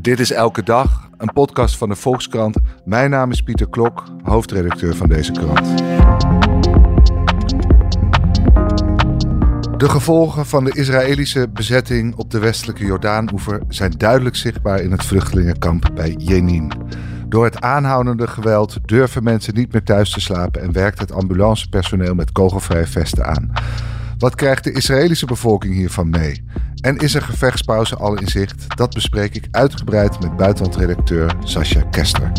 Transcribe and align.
Dit 0.00 0.20
is 0.20 0.32
Elke 0.32 0.62
Dag, 0.62 1.08
een 1.16 1.32
podcast 1.32 1.76
van 1.76 1.88
de 1.88 1.96
Volkskrant. 1.96 2.56
Mijn 2.84 3.10
naam 3.10 3.30
is 3.30 3.42
Pieter 3.42 3.68
Klok, 3.68 4.04
hoofdredacteur 4.22 4.96
van 4.96 5.08
deze 5.08 5.32
krant. 5.32 5.78
De 9.80 9.88
gevolgen 9.88 10.46
van 10.46 10.64
de 10.64 10.72
Israëlische 10.74 11.48
bezetting 11.52 12.14
op 12.14 12.30
de 12.30 12.38
westelijke 12.38 12.84
Jordaanoever 12.84 13.62
zijn 13.68 13.90
duidelijk 13.90 14.36
zichtbaar 14.36 14.80
in 14.80 14.90
het 14.90 15.04
vluchtelingenkamp 15.04 15.90
bij 15.94 16.14
Jenin. 16.18 16.72
Door 17.28 17.44
het 17.44 17.60
aanhoudende 17.60 18.26
geweld 18.26 18.78
durven 18.84 19.22
mensen 19.22 19.54
niet 19.54 19.72
meer 19.72 19.84
thuis 19.84 20.10
te 20.10 20.20
slapen 20.20 20.62
en 20.62 20.72
werkt 20.72 20.98
het 20.98 21.12
ambulancepersoneel 21.12 22.14
met 22.14 22.32
kogelvrije 22.32 22.86
vesten 22.86 23.26
aan. 23.26 23.52
Wat 24.20 24.34
krijgt 24.34 24.64
de 24.64 24.72
Israëlische 24.72 25.26
bevolking 25.26 25.74
hiervan 25.74 26.10
mee? 26.10 26.44
En 26.80 26.96
is 26.96 27.14
er 27.14 27.22
gevechtspauze 27.22 27.96
al 27.96 28.18
in 28.18 28.26
zicht? 28.26 28.76
Dat 28.76 28.94
bespreek 28.94 29.34
ik 29.34 29.48
uitgebreid 29.50 30.20
met 30.20 30.36
buitenlandredacteur 30.36 31.36
Sascha 31.44 31.80
Kester. 31.80 32.32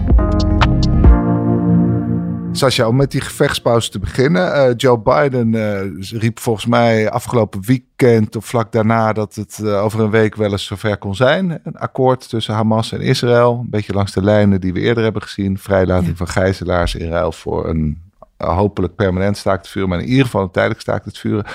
Sascha, 2.51 2.87
om 2.87 2.95
met 2.95 3.11
die 3.11 3.21
gevechtspauze 3.21 3.89
te 3.89 3.99
beginnen. 3.99 4.55
Uh, 4.55 4.73
Joe 4.75 4.99
Biden 4.99 5.53
uh, 5.53 6.19
riep 6.19 6.39
volgens 6.39 6.65
mij 6.65 7.09
afgelopen 7.09 7.61
weekend 7.65 8.35
of 8.35 8.45
vlak 8.45 8.71
daarna 8.71 9.13
dat 9.13 9.35
het 9.35 9.59
uh, 9.61 9.83
over 9.83 9.99
een 9.99 10.09
week 10.09 10.35
wel 10.35 10.51
eens 10.51 10.65
zover 10.65 10.97
kon 10.97 11.15
zijn. 11.15 11.59
Een 11.63 11.77
akkoord 11.77 12.29
tussen 12.29 12.53
Hamas 12.53 12.91
en 12.91 13.01
Israël. 13.01 13.59
Een 13.63 13.69
beetje 13.69 13.93
langs 13.93 14.13
de 14.13 14.23
lijnen 14.23 14.61
die 14.61 14.73
we 14.73 14.79
eerder 14.79 15.03
hebben 15.03 15.21
gezien. 15.21 15.57
Vrijlating 15.57 16.09
ja. 16.09 16.15
van 16.15 16.27
gijzelaars 16.27 16.95
in 16.95 17.09
ruil 17.09 17.31
voor 17.31 17.69
een 17.69 18.10
hopelijk 18.45 18.95
permanent 18.95 19.37
staakt 19.37 19.61
het 19.61 19.71
vuren, 19.71 19.89
maar 19.89 19.99
in 19.99 20.07
ieder 20.07 20.25
geval 20.25 20.41
een 20.41 20.51
tijdelijk 20.51 20.81
staakt 20.81 21.05
het 21.05 21.17
vuren. 21.17 21.45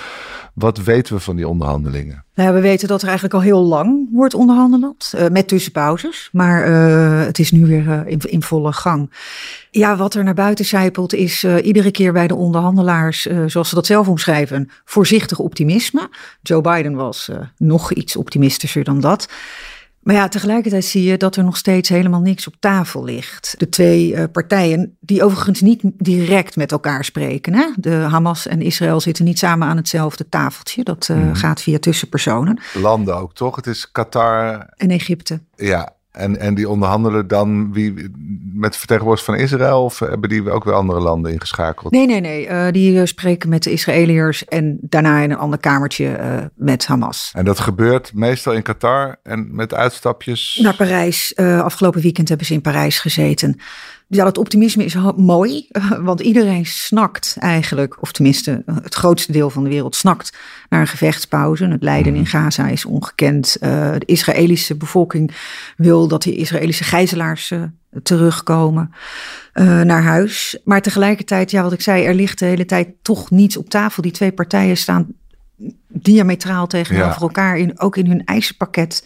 Wat 0.55 0.79
weten 0.79 1.15
we 1.15 1.21
van 1.21 1.37
die 1.37 1.49
onderhandelingen? 1.49 2.25
Nou, 2.35 2.55
we 2.55 2.61
weten 2.61 2.89
dat 2.89 3.01
er 3.01 3.07
eigenlijk 3.07 3.35
al 3.35 3.43
heel 3.43 3.61
lang 3.61 4.09
wordt 4.13 4.35
onderhandeld, 4.35 5.13
uh, 5.15 5.27
met 5.29 5.49
tussenpauzes. 5.49 6.29
Maar 6.33 6.69
uh, 6.69 7.25
het 7.25 7.39
is 7.39 7.51
nu 7.51 7.67
weer 7.67 8.07
in, 8.07 8.19
in, 8.19 8.43
volle 8.43 8.73
gang. 8.73 9.13
Ja, 9.71 9.97
wat 9.97 10.15
er 10.15 10.25
naar 10.25 10.35
buiten 10.35 10.65
zijpelt 10.65 11.15
is 11.15 11.45
iedere 11.45 11.91
keer 11.91 12.13
bij 12.13 12.27
de 12.27 12.35
onderhandelaars, 12.35 13.29
zoals 13.47 13.69
ze 13.69 13.75
dat 13.75 13.87
zelf 13.87 14.09
omschrijven, 14.09 14.71
voorzichtig 14.85 15.39
optimisme. 15.39 16.09
Joe 16.43 16.61
Biden 16.61 16.95
was 16.95 17.31
nog 17.57 17.93
iets 17.93 18.17
optimistischer 18.17 18.85
dan 18.85 19.01
dat. 19.01 19.29
Maar 20.07 20.15
ja, 20.15 20.29
tegelijkertijd 20.29 20.85
zie 20.85 21.03
je 21.03 21.17
dat 21.17 21.37
er 21.37 21.45
nog 21.45 21.57
steeds 21.57 21.89
helemaal 21.89 22.21
niks 22.21 22.47
op 22.47 22.55
tafel 22.61 23.05
ligt. 23.05 23.55
De 23.59 23.69
twee 23.69 24.13
uh, 24.13 24.25
partijen, 24.33 24.97
die 25.01 25.25
overigens 25.25 25.61
niet 25.61 25.81
direct 25.83 26.57
met 26.57 26.73
elkaar 26.73 27.05
spreken. 27.05 27.55
Hè? 27.55 27.67
De 27.77 27.91
Hamas 27.91 28.47
en 28.47 28.63
Israël 28.63 29.01
zitten 29.01 29.25
niet 29.25 29.39
samen 29.39 29.69
aan 29.69 29.77
hetzelfde 29.77 30.29
tafeltje. 30.29 30.85
Dat 30.85 31.09
uh, 31.11 31.17
mm. 31.17 31.35
gaat 31.35 31.63
via 31.63 31.79
tussenpersonen. 31.79 32.61
Landen 32.75 33.17
ook, 33.17 33.35
toch? 33.35 33.57
Het 33.57 33.67
is 33.67 33.91
Qatar. 33.93 34.67
En 34.77 34.91
Egypte. 34.91 35.41
Ja, 35.57 35.96
en, 36.17 36.41
en 36.41 36.55
die 36.55 36.69
onderhandelen 36.69 37.29
dan 37.29 37.73
wie, 37.73 37.95
met 38.53 38.77
vertegenwoordigers 38.77 39.31
van 39.31 39.45
Israël 39.45 39.85
of 39.85 39.99
hebben 39.99 40.29
die 40.29 40.51
ook 40.51 40.65
weer 40.65 40.75
andere 40.75 41.01
landen 41.01 41.33
ingeschakeld? 41.33 41.93
Nee, 41.93 42.07
nee, 42.07 42.21
nee. 42.21 42.49
Uh, 42.49 42.67
die 42.71 43.07
spreken 43.07 43.49
met 43.49 43.63
de 43.63 43.71
Israëliërs 43.71 44.45
en 44.45 44.79
daarna 44.81 45.21
in 45.21 45.31
een 45.31 45.37
ander 45.37 45.59
kamertje 45.59 46.19
uh, 46.19 46.37
met 46.55 46.87
Hamas. 46.87 47.33
En 47.35 47.45
dat 47.45 47.61
gebeurt 47.61 48.15
meestal 48.15 48.53
in 48.53 48.63
Qatar 48.63 49.17
en 49.23 49.55
met 49.55 49.75
uitstapjes? 49.75 50.59
Naar 50.63 50.77
Parijs. 50.77 51.33
Uh, 51.37 51.61
afgelopen 51.61 52.01
weekend 52.01 52.29
hebben 52.29 52.47
ze 52.47 52.53
in 52.53 52.61
Parijs 52.61 52.99
gezeten. 52.99 53.61
Ja, 54.09 54.25
dat 54.25 54.39
optimisme 54.39 54.85
is 54.85 54.97
mooi, 55.17 55.69
want 56.01 56.21
iedereen 56.21 56.67
snakt 56.67 57.37
eigenlijk, 57.39 58.03
of 58.03 58.13
tenminste 58.13 58.63
het 58.83 58.95
grootste 58.95 59.33
deel 59.33 59.51
van 59.51 59.65
de 59.65 59.71
wereld 59.71 59.97
snakt 59.97 60.37
naar 60.69 60.81
een 60.81 60.87
gevechtspauze. 60.87 61.67
Het 61.67 61.83
lijden 61.83 62.15
in 62.15 62.27
Gaza 62.27 62.69
is 62.69 62.85
ongekend. 62.85 63.57
Uh, 63.61 63.93
de 63.99 64.07
Israëlische 64.07 64.77
bevolking 64.77 65.35
wil 65.77 66.09
dat 66.09 66.23
die 66.23 66.37
Israëlische 66.37 66.85
gijzelaars 66.85 67.51
uh, 67.51 67.63
terugkomen 68.03 68.91
uh, 69.55 69.81
naar 69.81 70.03
huis. 70.03 70.59
Maar 70.65 70.83
tegelijkertijd, 70.83 71.51
ja, 71.51 71.63
wat 71.63 71.73
ik 71.73 71.81
zei, 71.81 72.05
er 72.05 72.15
ligt 72.15 72.39
de 72.39 72.45
hele 72.45 72.65
tijd 72.65 72.89
toch 73.03 73.31
niets 73.31 73.57
op 73.57 73.69
tafel. 73.69 74.03
Die 74.03 74.13
twee 74.13 74.33
partijen 74.33 74.77
staan 74.77 75.07
diametraal 75.89 76.67
tegenover 76.67 77.07
ja. 77.07 77.21
elkaar, 77.21 77.59
in, 77.59 77.81
ook 77.81 77.97
in 77.97 78.07
hun 78.07 78.25
eisenpakket. 78.25 79.05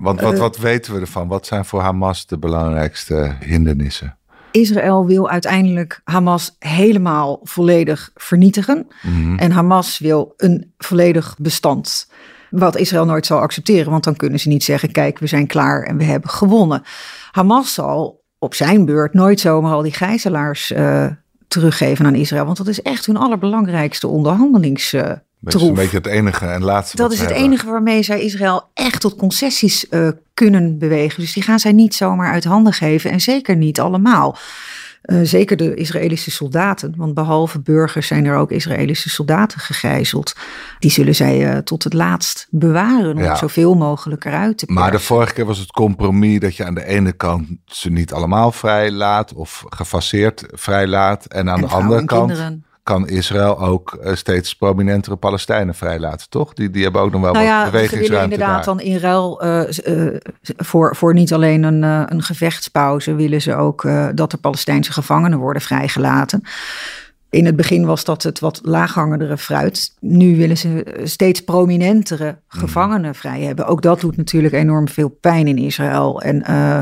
Want 0.00 0.20
wat, 0.20 0.38
wat 0.38 0.56
weten 0.56 0.94
we 0.94 1.00
ervan? 1.00 1.28
Wat 1.28 1.46
zijn 1.46 1.64
voor 1.64 1.80
Hamas 1.80 2.26
de 2.26 2.38
belangrijkste 2.38 3.36
hindernissen? 3.40 4.18
Israël 4.50 5.06
wil 5.06 5.30
uiteindelijk 5.30 6.00
Hamas 6.04 6.56
helemaal 6.58 7.40
volledig 7.42 8.10
vernietigen. 8.14 8.86
Mm 9.02 9.12
-hmm. 9.12 9.38
En 9.38 9.50
Hamas 9.50 9.98
wil 9.98 10.34
een 10.36 10.74
volledig 10.78 11.36
bestand. 11.38 12.08
Wat 12.50 12.76
Israël 12.76 13.04
nooit 13.04 13.26
zal 13.26 13.40
accepteren, 13.40 13.90
want 13.90 14.04
dan 14.04 14.16
kunnen 14.16 14.40
ze 14.40 14.48
niet 14.48 14.64
zeggen: 14.64 14.92
kijk, 14.92 15.18
we 15.18 15.26
zijn 15.26 15.46
klaar 15.46 15.82
en 15.82 15.96
we 15.96 16.04
hebben 16.04 16.30
gewonnen. 16.30 16.82
Hamas 17.30 17.74
zal 17.74 18.24
op 18.38 18.54
zijn 18.54 18.84
beurt 18.84 19.14
nooit 19.14 19.40
zomaar 19.40 19.72
al 19.72 19.82
die 19.82 19.92
gijzelaars 19.92 20.70
uh, 20.70 21.06
teruggeven 21.48 22.06
aan 22.06 22.14
Israël, 22.14 22.44
want 22.44 22.56
dat 22.56 22.68
is 22.68 22.82
echt 22.82 23.06
hun 23.06 23.16
allerbelangrijkste 23.16 24.06
onderhandelings. 24.06 24.94
Uh, 24.94 25.12
dat 25.40 25.54
is 25.54 25.68
een 25.68 25.74
beetje 25.74 25.96
het 25.96 26.06
enige 26.06 26.46
en 26.46 26.64
laatste. 26.64 26.96
Dat 26.96 27.12
is 27.12 27.18
het 27.18 27.28
hebben. 27.28 27.46
enige 27.46 27.66
waarmee 27.66 28.02
zij 28.02 28.20
Israël 28.20 28.68
echt 28.74 29.00
tot 29.00 29.16
concessies 29.16 29.86
uh, 29.90 30.08
kunnen 30.34 30.78
bewegen. 30.78 31.20
Dus 31.20 31.32
die 31.32 31.42
gaan 31.42 31.58
zij 31.58 31.72
niet 31.72 31.94
zomaar 31.94 32.32
uit 32.32 32.44
handen 32.44 32.72
geven 32.72 33.10
en 33.10 33.20
zeker 33.20 33.56
niet 33.56 33.80
allemaal. 33.80 34.36
Uh, 35.02 35.20
zeker 35.22 35.56
de 35.56 35.74
Israëlische 35.74 36.30
soldaten, 36.30 36.94
want 36.96 37.14
behalve 37.14 37.60
burgers 37.60 38.06
zijn 38.06 38.24
er 38.24 38.36
ook 38.36 38.50
Israëlische 38.50 39.10
soldaten 39.10 39.60
gegijzeld. 39.60 40.36
Die 40.78 40.90
zullen 40.90 41.14
zij 41.14 41.52
uh, 41.52 41.58
tot 41.58 41.84
het 41.84 41.92
laatst 41.92 42.46
bewaren 42.50 43.16
om 43.16 43.22
ja. 43.22 43.36
zoveel 43.36 43.74
mogelijk 43.74 44.24
eruit 44.24 44.58
te 44.58 44.66
persen. 44.66 44.82
Maar 44.82 44.92
de 44.92 44.98
vorige 44.98 45.32
keer 45.32 45.46
was 45.46 45.58
het 45.58 45.70
compromis 45.70 46.40
dat 46.40 46.56
je 46.56 46.64
aan 46.64 46.74
de 46.74 46.84
ene 46.84 47.12
kant 47.12 47.48
ze 47.64 47.90
niet 47.90 48.12
allemaal 48.12 48.52
vrij 48.52 48.90
laat 48.90 49.32
of 49.34 49.64
gefaseerd 49.68 50.44
vrij 50.50 50.86
laat. 50.86 51.26
En 51.26 51.50
aan 51.50 51.62
en 51.62 51.68
de 51.68 51.74
andere 51.74 52.04
kant 52.04 52.26
kinderen 52.26 52.64
kan 52.82 53.08
Israël 53.08 53.58
ook 53.58 53.98
uh, 54.02 54.14
steeds 54.14 54.54
prominentere 54.54 55.16
Palestijnen 55.16 55.74
vrijlaten, 55.74 56.28
toch? 56.28 56.52
Die, 56.52 56.70
die 56.70 56.82
hebben 56.82 57.00
ook 57.00 57.12
nog 57.12 57.20
wel 57.20 57.32
nou 57.32 57.44
ja, 57.44 57.62
wat 57.62 57.70
bewegingsruimte 57.70 58.12
willen 58.12 58.22
inderdaad 58.22 58.64
daar. 58.64 58.74
dan 58.74 58.80
in 58.80 58.96
ruil 58.96 59.44
uh, 59.44 59.62
uh, 59.86 60.16
voor, 60.56 60.96
voor 60.96 61.14
niet 61.14 61.32
alleen 61.32 61.62
een, 61.62 61.82
een 61.82 62.22
gevechtspauze... 62.22 63.14
willen 63.14 63.42
ze 63.42 63.54
ook 63.54 63.88
dat 64.14 64.30
de 64.30 64.36
Palestijnse 64.36 64.92
gevangenen 64.92 65.38
worden 65.38 65.62
vrijgelaten. 65.62 66.42
In 67.30 67.46
het 67.46 67.56
begin 67.56 67.84
was 67.86 68.04
dat 68.04 68.22
het 68.22 68.38
wat 68.38 68.60
laaghangendere 68.62 69.38
fruit. 69.38 69.94
Nu 70.00 70.36
willen 70.36 70.56
ze 70.56 71.00
steeds 71.04 71.44
prominentere 71.44 72.38
gevangenen 72.48 73.14
vrij 73.14 73.40
hebben. 73.40 73.66
Ook 73.66 73.82
dat 73.82 74.00
doet 74.00 74.16
natuurlijk 74.16 74.54
enorm 74.54 74.88
veel 74.88 75.08
pijn 75.08 75.46
in 75.46 75.58
Israël. 75.58 76.22
En 76.22 76.36
uh, 76.50 76.80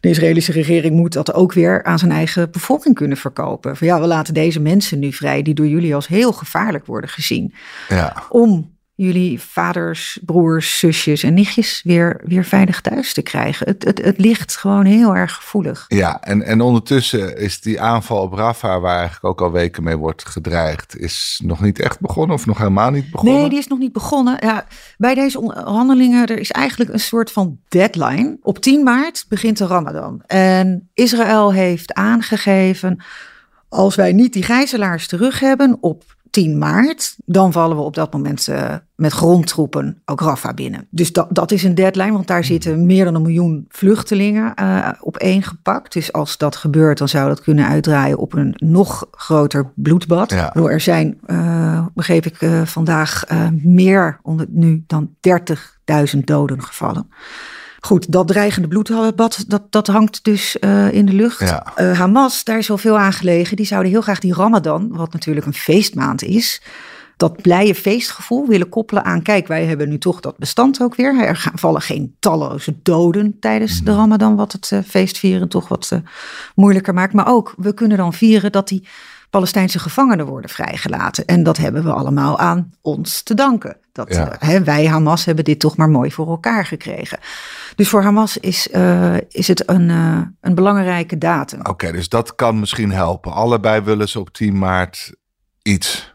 de 0.00 0.08
Israëlische 0.08 0.52
regering 0.52 0.94
moet 0.94 1.12
dat 1.12 1.34
ook 1.34 1.52
weer 1.52 1.84
aan 1.84 1.98
zijn 1.98 2.10
eigen 2.10 2.50
bevolking 2.50 2.94
kunnen 2.94 3.16
verkopen. 3.16 3.76
Van 3.76 3.86
ja, 3.86 4.00
we 4.00 4.06
laten 4.06 4.34
deze 4.34 4.60
mensen 4.60 4.98
nu 4.98 5.12
vrij, 5.12 5.42
die 5.42 5.54
door 5.54 5.66
jullie 5.66 5.94
als 5.94 6.06
heel 6.06 6.32
gevaarlijk 6.32 6.86
worden 6.86 7.10
gezien. 7.10 7.54
Ja. 7.88 8.22
Om 8.28 8.73
jullie 8.96 9.40
vaders, 9.40 10.18
broers, 10.24 10.78
zusjes 10.78 11.22
en 11.22 11.34
nichtjes 11.34 11.80
weer, 11.84 12.20
weer 12.24 12.44
veilig 12.44 12.80
thuis 12.80 13.12
te 13.12 13.22
krijgen. 13.22 13.66
Het, 13.66 13.84
het, 13.84 14.04
het 14.04 14.18
ligt 14.18 14.56
gewoon 14.56 14.84
heel 14.84 15.16
erg 15.16 15.34
gevoelig. 15.34 15.84
Ja, 15.88 16.22
en, 16.22 16.42
en 16.42 16.60
ondertussen 16.60 17.38
is 17.38 17.60
die 17.60 17.80
aanval 17.80 18.22
op 18.22 18.32
Rafah, 18.32 18.80
waar 18.80 18.96
eigenlijk 18.96 19.24
ook 19.24 19.40
al 19.40 19.52
weken 19.52 19.82
mee 19.82 19.96
wordt 19.96 20.26
gedreigd, 20.26 20.98
is 20.98 21.40
nog 21.44 21.60
niet 21.60 21.80
echt 21.80 22.00
begonnen 22.00 22.36
of 22.36 22.46
nog 22.46 22.58
helemaal 22.58 22.90
niet 22.90 23.10
begonnen? 23.10 23.40
Nee, 23.40 23.48
die 23.48 23.58
is 23.58 23.66
nog 23.66 23.78
niet 23.78 23.92
begonnen. 23.92 24.36
Ja, 24.40 24.66
bij 24.98 25.14
deze 25.14 25.40
onderhandelingen, 25.40 26.26
er 26.26 26.38
is 26.38 26.50
eigenlijk 26.50 26.92
een 26.92 27.00
soort 27.00 27.32
van 27.32 27.58
deadline. 27.68 28.38
Op 28.42 28.58
10 28.58 28.82
maart 28.82 29.26
begint 29.28 29.58
de 29.58 29.66
Ramadan. 29.66 30.22
En 30.26 30.88
Israël 30.94 31.52
heeft 31.52 31.92
aangegeven, 31.92 33.02
als 33.68 33.94
wij 33.94 34.12
niet 34.12 34.32
die 34.32 34.42
gijzelaars 34.42 35.06
terug 35.06 35.40
hebben 35.40 35.76
op 35.80 36.04
10 36.34 36.58
maart, 36.58 37.16
dan 37.24 37.52
vallen 37.52 37.76
we 37.76 37.82
op 37.82 37.94
dat 37.94 38.12
moment 38.12 38.48
uh, 38.48 38.74
met 38.94 39.12
grondtroepen 39.12 40.02
ook 40.04 40.20
Rafah 40.20 40.54
binnen. 40.54 40.86
Dus 40.90 41.12
dat, 41.12 41.26
dat 41.30 41.50
is 41.50 41.62
een 41.62 41.74
deadline, 41.74 42.12
want 42.12 42.26
daar 42.26 42.44
zitten 42.44 42.86
meer 42.86 43.04
dan 43.04 43.14
een 43.14 43.22
miljoen 43.22 43.64
vluchtelingen 43.68 44.52
uh, 44.60 44.88
op 45.00 45.16
één 45.16 45.42
gepakt. 45.42 45.92
Dus 45.92 46.12
als 46.12 46.36
dat 46.36 46.56
gebeurt, 46.56 46.98
dan 46.98 47.08
zou 47.08 47.28
dat 47.28 47.40
kunnen 47.40 47.66
uitdraaien 47.66 48.18
op 48.18 48.32
een 48.32 48.54
nog 48.56 49.06
groter 49.10 49.72
bloedbad. 49.74 50.30
Ja. 50.30 50.54
Er 50.54 50.80
zijn, 50.80 51.18
uh, 51.26 51.86
begreep 51.94 52.26
ik 52.26 52.36
vandaag, 52.64 53.24
meer 53.62 54.18
onder 54.22 54.46
nu 54.48 54.84
dan 54.86 55.10
30.000 56.14 56.18
doden 56.24 56.62
gevallen. 56.62 57.08
Goed, 57.84 58.12
dat 58.12 58.28
dreigende 58.28 58.68
bloedbad, 58.68 59.44
dat, 59.48 59.62
dat 59.70 59.86
hangt 59.86 60.24
dus 60.24 60.56
uh, 60.60 60.92
in 60.92 61.06
de 61.06 61.12
lucht. 61.12 61.40
Ja. 61.40 61.72
Uh, 61.76 61.98
Hamas, 61.98 62.44
daar 62.44 62.58
is 62.58 62.68
wel 62.68 62.78
veel 62.78 62.98
aan 62.98 63.12
gelegen. 63.12 63.56
Die 63.56 63.66
zouden 63.66 63.90
heel 63.90 64.00
graag 64.00 64.18
die 64.18 64.34
Ramadan, 64.34 64.88
wat 64.96 65.12
natuurlijk 65.12 65.46
een 65.46 65.54
feestmaand 65.54 66.22
is, 66.22 66.62
dat 67.16 67.42
blije 67.42 67.74
feestgevoel 67.74 68.46
willen 68.46 68.68
koppelen 68.68 69.04
aan. 69.04 69.22
Kijk, 69.22 69.46
wij 69.46 69.64
hebben 69.64 69.88
nu 69.88 69.98
toch 69.98 70.20
dat 70.20 70.36
bestand 70.36 70.82
ook 70.82 70.94
weer. 70.94 71.24
Er 71.24 71.36
gaan, 71.36 71.58
vallen 71.58 71.80
geen 71.80 72.16
talloze 72.20 72.76
doden 72.82 73.36
tijdens 73.40 73.82
de 73.82 73.94
Ramadan, 73.94 74.36
wat 74.36 74.52
het 74.52 74.70
uh, 74.70 74.78
feestvieren 74.86 75.48
toch 75.48 75.68
wat 75.68 76.00
moeilijker 76.54 76.94
maakt. 76.94 77.12
Maar 77.12 77.28
ook, 77.28 77.54
we 77.56 77.74
kunnen 77.74 77.96
dan 77.96 78.12
vieren 78.12 78.52
dat 78.52 78.68
die 78.68 78.88
Palestijnse 79.34 79.78
gevangenen 79.78 80.26
worden 80.26 80.50
vrijgelaten. 80.50 81.24
En 81.24 81.42
dat 81.42 81.56
hebben 81.56 81.84
we 81.84 81.92
allemaal 81.92 82.38
aan 82.38 82.72
ons 82.80 83.22
te 83.22 83.34
danken. 83.34 83.76
Dat, 83.92 84.14
Ja. 84.14 84.32
eh, 84.38 84.48
hè, 84.48 84.64
wij, 84.64 84.86
Hamas, 84.86 85.24
hebben 85.24 85.44
dit 85.44 85.60
toch 85.60 85.76
maar 85.76 85.88
mooi 85.88 86.12
voor 86.12 86.28
elkaar 86.28 86.66
gekregen. 86.66 87.18
Dus 87.76 87.88
voor 87.88 88.02
Hamas 88.02 88.36
is, 88.38 88.70
eh, 88.70 89.16
is 89.28 89.48
het 89.48 89.68
een, 89.70 89.90
eh, 89.90 90.20
een 90.40 90.54
belangrijke 90.54 91.18
datum. 91.18 91.60
Oké, 91.66 91.92
dus 91.92 92.08
dat 92.08 92.34
kan 92.34 92.60
misschien 92.60 92.92
helpen. 92.92 93.32
Allebei 93.32 93.80
willen 93.80 94.08
ze 94.08 94.20
op 94.20 94.32
10 94.32 94.58
maart 94.58 95.12
iets. 95.62 96.14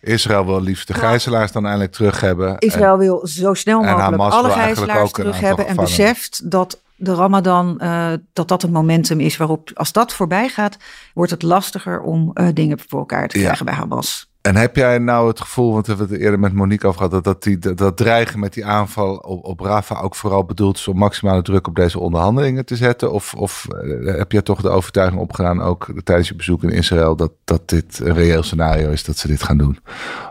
Israël 0.00 0.46
wil 0.46 0.60
liefst 0.60 0.86
de 0.86 0.94
gijzelaars 0.94 1.52
dan 1.52 1.64
eindelijk 1.64 1.92
terug 1.92 2.20
hebben. 2.20 2.58
Israël 2.58 2.98
wil 2.98 3.26
zo 3.26 3.54
snel 3.54 3.82
mogelijk 3.82 4.32
alle 4.32 4.50
gijzelaars 4.50 5.10
terug 5.10 5.40
hebben. 5.40 5.66
En 5.66 5.76
beseft 5.76 6.50
dat 6.50 6.82
de 6.96 7.14
Ramadan, 7.14 7.80
eh, 7.80 8.12
dat 8.32 8.48
dat 8.48 8.62
een 8.62 8.72
momentum 8.72 9.20
is 9.20 9.36
waarop, 9.36 9.70
als 9.74 9.92
dat 9.92 10.12
voorbij 10.12 10.48
gaat, 10.48 10.76
wordt 11.14 11.30
het 11.30 11.42
lastiger 11.42 12.00
om 12.00 12.30
eh, 12.34 12.48
dingen 12.54 12.78
voor 12.88 12.98
elkaar 12.98 13.28
te 13.28 13.38
Ja. 13.38 13.44
krijgen 13.44 13.64
bij 13.64 13.74
Hamas. 13.74 14.32
En 14.40 14.56
heb 14.56 14.76
jij 14.76 14.98
nou 14.98 15.28
het 15.28 15.40
gevoel, 15.40 15.72
want 15.72 15.86
we 15.86 15.92
hebben 15.94 16.12
het 16.12 16.20
eerder 16.20 16.40
met 16.40 16.52
Monique 16.52 16.86
over 16.86 16.96
gehad, 16.98 17.12
dat, 17.12 17.24
dat, 17.24 17.42
die, 17.42 17.58
dat, 17.58 17.78
dat 17.78 17.96
dreigen 17.96 18.38
met 18.40 18.52
die 18.52 18.66
aanval 18.66 19.16
op, 19.16 19.44
op 19.44 19.60
Rafa 19.60 20.00
ook 20.00 20.14
vooral 20.14 20.44
bedoeld 20.44 20.76
is 20.76 20.88
om 20.88 20.96
maximale 20.96 21.42
druk 21.42 21.66
op 21.66 21.74
deze 21.74 21.98
onderhandelingen 21.98 22.64
te 22.64 22.76
zetten? 22.76 23.12
Of, 23.12 23.34
of 23.34 23.66
eh, 23.68 24.16
heb 24.16 24.32
jij 24.32 24.42
toch 24.42 24.60
de 24.60 24.68
overtuiging 24.68 25.20
opgedaan, 25.20 25.62
ook 25.62 25.86
tijdens 26.04 26.28
je 26.28 26.34
bezoek 26.34 26.62
in 26.62 26.70
Israël, 26.70 27.16
dat, 27.16 27.32
dat 27.44 27.68
dit 27.68 28.00
een 28.02 28.14
reëel 28.14 28.42
scenario 28.42 28.90
is 28.90 29.04
dat 29.04 29.16
ze 29.16 29.26
dit 29.26 29.42
gaan 29.42 29.58
doen? 29.58 29.78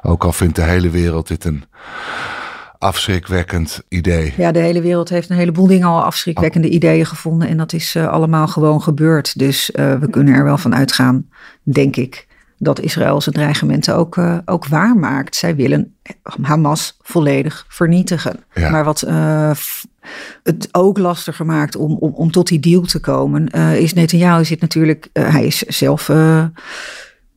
Ook 0.01 0.23
al 0.23 0.31
vindt 0.33 0.55
de 0.55 0.61
hele 0.61 0.89
wereld 0.89 1.27
dit 1.27 1.45
een 1.45 1.63
afschrikwekkend 2.83 3.81
idee. 3.87 4.33
Ja, 4.37 4.51
de 4.51 4.59
hele 4.59 4.81
wereld 4.81 5.09
heeft 5.09 5.29
een 5.29 5.35
heleboel 5.35 5.67
dingen 5.67 5.87
al 5.87 6.03
afschrikwekkende 6.03 6.69
ideeën 6.69 7.05
gevonden. 7.05 7.47
En 7.47 7.57
dat 7.57 7.73
is 7.73 7.95
eh, 7.95 8.07
allemaal 8.07 8.47
gewoon 8.47 8.81
gebeurd. 8.81 9.39
Dus 9.39 9.71
eh, 9.71 9.99
we 9.99 10.09
kunnen 10.09 10.33
er 10.33 10.43
wel 10.43 10.57
van 10.57 10.75
uitgaan, 10.75 11.27
denk 11.63 11.95
ik, 11.95 12.27
dat 12.57 12.79
Israël 12.79 13.21
zijn 13.21 13.35
dreigementen 13.35 13.95
ook, 13.95 14.17
eh, 14.17 14.37
ook 14.45 14.67
waarmaakt. 14.67 15.35
Zij 15.35 15.55
willen 15.55 15.95
Hamas 16.41 16.97
volledig 17.01 17.65
vernietigen. 17.67 18.39
Ja. 18.53 18.69
Maar 18.69 18.83
wat 18.83 19.05
het 20.43 20.67
ook 20.71 20.97
lastiger 20.97 21.45
maakt 21.45 21.75
om, 21.75 21.97
om, 21.99 22.13
om 22.13 22.31
tot 22.31 22.47
die 22.47 22.59
deal 22.59 22.81
te 22.81 22.99
komen, 22.99 23.47
is 23.77 23.93
Netanyahu 23.93 24.45
zit 24.45 24.61
natuurlijk, 24.61 25.09
hij 25.13 25.45
is 25.45 25.57
zelf. 25.57 26.09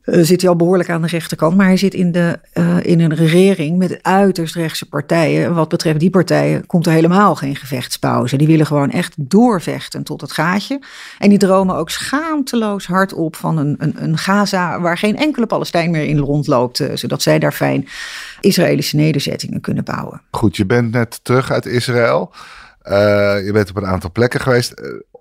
Eh, 0.07 0.19
zit 0.21 0.41
hij 0.41 0.49
al 0.49 0.55
behoorlijk 0.55 0.89
aan 0.89 1.01
de 1.01 1.07
rechterkant. 1.07 1.55
Maar 1.55 1.65
hij 1.65 1.77
zit 1.77 1.93
in, 1.93 2.11
de, 2.11 2.39
eh, 2.53 2.77
in 2.81 2.99
een 2.99 3.15
regering 3.15 3.77
met 3.77 3.99
uiterst 4.01 4.55
rechtse 4.55 4.89
partijen. 4.89 5.45
En 5.45 5.53
wat 5.53 5.69
betreft 5.69 5.99
die 5.99 6.09
partijen 6.09 6.65
komt 6.65 6.85
er 6.85 6.91
helemaal 6.91 7.35
geen 7.35 7.55
gevechtspauze. 7.55 8.37
Die 8.37 8.47
willen 8.47 8.65
gewoon 8.65 8.91
echt 8.91 9.13
doorvechten 9.17 10.03
tot 10.03 10.21
het 10.21 10.31
gaatje. 10.31 10.81
En 11.19 11.29
die 11.29 11.37
dromen 11.37 11.75
ook 11.75 11.89
schaamteloos 11.89 12.85
hard 12.85 13.13
op 13.13 13.35
van 13.35 13.57
een, 13.57 13.75
een, 13.77 14.03
een 14.03 14.17
Gaza 14.17 14.81
waar 14.81 14.97
geen 14.97 15.17
enkele 15.17 15.45
Palestijn 15.45 15.91
meer 15.91 16.05
in 16.05 16.17
rondloopt. 16.17 16.79
eh, 16.79 16.95
zodat 16.95 17.21
zij 17.21 17.39
daar 17.39 17.51
fijn 17.51 17.87
Israëlische 18.41 18.95
nederzettingen 18.95 19.61
kunnen 19.61 19.83
bouwen. 19.83 20.21
Goed, 20.31 20.57
je 20.57 20.65
bent 20.65 20.91
net 20.91 21.19
terug 21.23 21.51
uit 21.51 21.65
Israël. 21.65 22.31
Je 23.43 23.49
bent 23.53 23.69
op 23.69 23.75
een 23.75 23.85
aantal 23.85 24.11
plekken 24.11 24.39
geweest. 24.39 24.73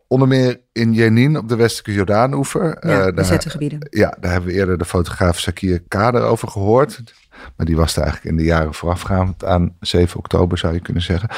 Eh, 0.07 0.13
onder 0.19 0.29
meer 0.29 0.61
in 0.73 0.93
Jenin 0.93 1.39
op 1.39 1.49
de 1.49 1.57
westelijke 1.57 1.93
Jordaanoever. 1.93 2.75
Eh, 2.77 2.91
Ja, 2.91 2.99
daar- 2.99 3.13
bezette 3.15 3.51
gebieden. 3.51 3.79
Ja, 3.91 4.17
daar 4.21 4.31
hebben 4.33 4.51
we 4.51 4.57
eerder 4.57 4.79
de 4.79 4.85
fotograaf 4.85 5.39
Sakir 5.39 5.83
Kader 5.89 6.23
over 6.23 6.49
gehoord. 6.49 7.03
Maar 7.57 7.67
die 7.67 7.77
was 7.77 7.97
er 7.97 8.03
eigenlijk 8.03 8.31
in 8.31 8.37
de 8.43 8.45
jaren 8.49 8.75
voorafgaand 8.75 9.45
aan 9.45 9.75
7 9.81 10.19
oktober, 10.19 10.59
zou 10.59 10.75
je 10.75 10.81
kunnen 10.81 11.03
zeggen. 11.03 11.29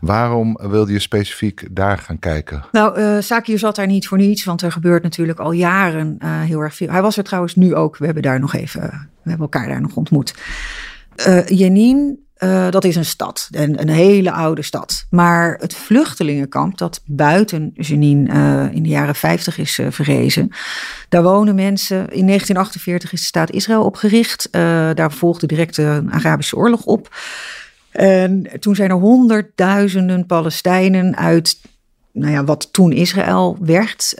Waarom 0.00 0.58
wilde 0.70 0.92
je 0.92 0.98
specifiek 0.98 1.66
daar 1.70 1.98
gaan 1.98 2.18
kijken? 2.18 2.64
Nou, 2.72 2.96
eh 2.96 3.16
Sakir 3.20 3.58
zat 3.58 3.76
daar 3.76 3.86
niet 3.86 4.08
voor 4.08 4.18
niets, 4.18 4.44
want 4.44 4.62
er 4.62 4.72
gebeurt 4.72 5.02
natuurlijk 5.02 5.38
al 5.38 5.52
jaren 5.52 6.16
eh, 6.18 6.40
heel 6.40 6.60
erg 6.60 6.74
veel. 6.74 6.90
Hij 6.90 7.02
was 7.02 7.16
er 7.16 7.24
trouwens 7.24 7.54
nu 7.54 7.74
ook. 7.74 7.96
We 7.96 8.04
hebben 8.04 8.22
daar 8.22 8.40
nog 8.40 8.54
even, 8.54 8.80
we 9.22 9.28
hebben 9.30 9.46
elkaar 9.52 9.68
daar 9.68 9.80
nog 9.80 9.96
ontmoet. 9.96 10.34
Eh 11.16 11.46
Jenin, 11.46 12.25
eh, 12.36 12.70
dat 12.70 12.84
is 12.84 12.96
een 12.96 13.04
stad, 13.04 13.48
een, 13.50 13.80
een 13.80 13.88
hele 13.88 14.32
oude 14.32 14.62
stad. 14.62 15.06
Maar 15.10 15.56
het 15.60 15.74
vluchtelingenkamp 15.74 16.78
dat 16.78 17.00
buiten 17.04 17.70
Jenin 17.74 18.28
eh, 18.28 18.66
in 18.72 18.82
de 18.82 18.88
jaren 18.88 19.14
50 19.14 19.58
is 19.58 19.78
eh, 19.78 19.86
verrezen, 19.90 20.50
daar 21.08 21.22
wonen 21.22 21.54
mensen. 21.54 21.96
In 21.96 22.26
1948 22.26 23.12
is 23.12 23.20
de 23.20 23.26
staat 23.26 23.50
Israël 23.50 23.84
opgericht. 23.84 24.48
Daar 24.50 25.12
volgde 25.12 25.46
direct 25.46 25.76
een 25.76 26.12
Arabische 26.12 26.56
oorlog 26.56 26.84
op. 26.84 27.16
En 27.90 28.46
toen 28.60 28.74
zijn 28.74 28.90
er 28.90 28.96
honderdduizenden 28.96 30.26
Palestijnen 30.26 31.16
uit 31.16 31.60
nou 32.12 32.32
ja, 32.32 32.44
wat 32.44 32.72
toen 32.72 32.92
Israël 32.92 33.56
werd, 33.60 34.14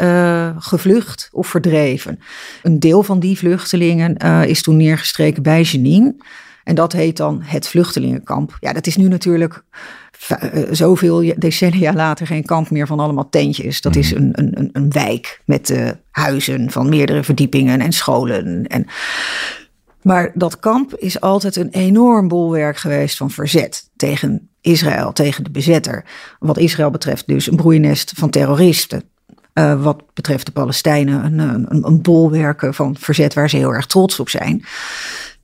gevlucht 0.59 1.29
of 1.33 1.47
verdreven. 1.47 2.21
Een 2.63 2.81
deel 2.81 3.03
van 3.03 3.21
die 3.21 3.39
vluchtelingen 3.39 4.17
is 4.47 4.63
toen 4.63 4.77
neergestreken 4.77 5.43
bij 5.43 5.63
Jenin. 5.63 6.21
En 6.67 6.75
dat 6.75 6.93
heet 6.93 7.17
dan 7.17 7.41
het 7.43 7.69
vluchtelingenkamp. 7.69 8.57
Ja, 8.61 8.73
dat 8.73 8.87
is 8.87 8.97
nu 8.97 9.09
natuurlijk 9.09 9.65
eh, 10.29 10.63
zoveel 10.71 11.33
decennia 11.37 11.93
later 11.93 12.27
geen 12.27 12.45
kamp 12.45 12.71
meer 12.71 12.87
van 12.87 13.01
allemaal 13.01 13.29
tentjes. 13.29 13.81
Dat 13.81 13.97
is 13.97 14.11
een, 14.15 14.31
een, 14.33 14.59
een, 14.59 14.71
een 14.73 14.91
wijk 14.91 15.41
met 15.45 15.71
eh, 15.71 15.91
huizen 16.11 16.71
van 16.71 16.89
meerdere 16.89 17.25
verdiepingen 17.25 17.81
en 17.81 17.93
scholen. 17.93 18.67
En 18.67 18.87
maar 20.03 20.31
dat 20.35 20.59
kamp 20.59 20.95
is 20.95 21.21
altijd 21.21 21.57
een 21.57 21.71
enorm 21.71 22.29
bolwerk 22.29 22.77
geweest 22.77 23.17
van 23.17 23.31
verzet 23.31 23.91
tegen 23.97 24.49
Israël, 24.61 25.13
tegen 25.13 25.45
de 25.45 25.51
bezetter. 25.51 26.05
Wat 26.39 26.59
Israël 26.59 26.91
betreft 26.91 27.27
dus 27.27 27.51
een 27.51 27.57
broeinest 27.57 28.13
van 28.17 28.31
terroristen. 28.31 29.03
Uh, 29.55 29.83
wat 29.83 30.03
betreft 30.15 30.47
de 30.47 30.53
Palestijnen 30.53 31.25
een, 31.25 31.39
een, 31.39 31.87
een 31.87 32.03
bolwerk 32.03 32.67
van 32.71 32.97
verzet 32.99 33.35
waar 33.35 33.51
ze 33.51 33.57
heel 33.57 33.75
erg 33.75 33.87
trots 33.87 34.21
op 34.21 34.29
zijn. 34.29 34.65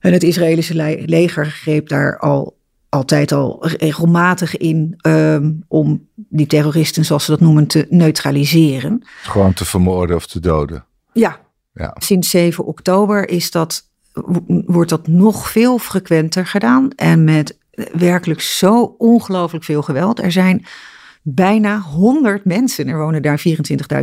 En 0.02 0.12
het 0.12 0.22
Israëlische 0.22 0.74
le 0.74 1.02
leger 1.06 1.46
greep 1.46 1.88
daar 1.88 2.18
al 2.18 2.60
altijd 2.88 3.32
al 3.32 3.66
regelmatig 3.68 4.56
in 4.56 4.98
um, 5.06 5.64
om 5.68 6.08
die 6.14 6.46
terroristen, 6.46 7.04
zoals 7.04 7.24
ze 7.24 7.30
dat 7.30 7.40
noemen, 7.40 7.66
te 7.66 7.86
neutraliseren. 7.90 9.02
Gewoon 9.22 9.52
te 9.52 9.64
vermoorden 9.64 10.16
of 10.16 10.26
te 10.26 10.40
doden. 10.40 10.84
Ja. 11.12 11.40
ja. 11.74 11.96
Sinds 11.98 12.30
7 12.30 12.64
oktober 12.64 13.28
is 13.28 13.50
dat 13.50 13.90
wordt 14.66 14.90
dat 14.90 15.06
nog 15.06 15.50
veel 15.50 15.78
frequenter 15.78 16.46
gedaan 16.46 16.90
en 16.90 17.24
met 17.24 17.58
werkelijk 17.92 18.40
zo 18.40 18.94
ongelooflijk 18.98 19.64
veel 19.64 19.82
geweld. 19.82 20.22
Er 20.22 20.32
zijn 20.32 20.64
bijna 21.22 21.80
100 21.80 22.44
mensen, 22.44 22.88
er 22.88 22.98
wonen 22.98 23.22
daar 23.22 23.42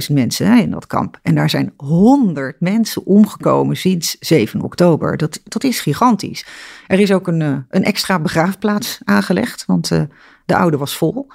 24.000 0.10 0.13
mensen 0.13 0.51
hè, 0.51 0.62
in 0.62 0.71
dat 0.71 0.88
kamp. 0.88 1.19
En 1.21 1.36
daar 1.36 1.50
zijn 1.50 1.74
100 1.77 2.60
mensen 2.60 3.06
omgekomen 3.06 3.77
sinds 3.77 4.18
7 4.19 4.62
oktober. 4.62 5.18
Dat, 5.18 5.42
dat 5.44 5.63
is 5.63 5.80
gigantisch. 5.80 6.45
Er 6.88 7.00
is 7.00 7.12
ook 7.12 7.27
een, 7.27 7.66
een 7.69 7.83
extra 7.83 8.19
begraafplaats 8.19 9.00
aangelegd, 9.04 9.66
want 9.66 9.92
uh, 9.92 10.01
de 10.45 10.56
oude 10.56 10.77
was 10.77 10.98
vol. 10.98 11.27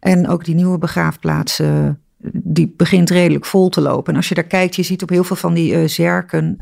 En 0.00 0.28
ook 0.28 0.44
die 0.44 0.54
nieuwe 0.54 0.78
begraafplaats 0.78 1.60
uh, 1.60 1.88
die 2.32 2.74
begint 2.76 3.10
redelijk 3.10 3.44
vol 3.44 3.68
te 3.68 3.80
lopen. 3.80 4.12
En 4.12 4.18
als 4.18 4.28
je 4.28 4.34
daar 4.34 4.44
kijkt, 4.44 4.76
je 4.76 4.82
ziet 4.82 5.02
op 5.02 5.08
heel 5.08 5.24
veel 5.24 5.36
van 5.36 5.54
die 5.54 5.72
uh, 5.72 5.88
zerken 5.88 6.56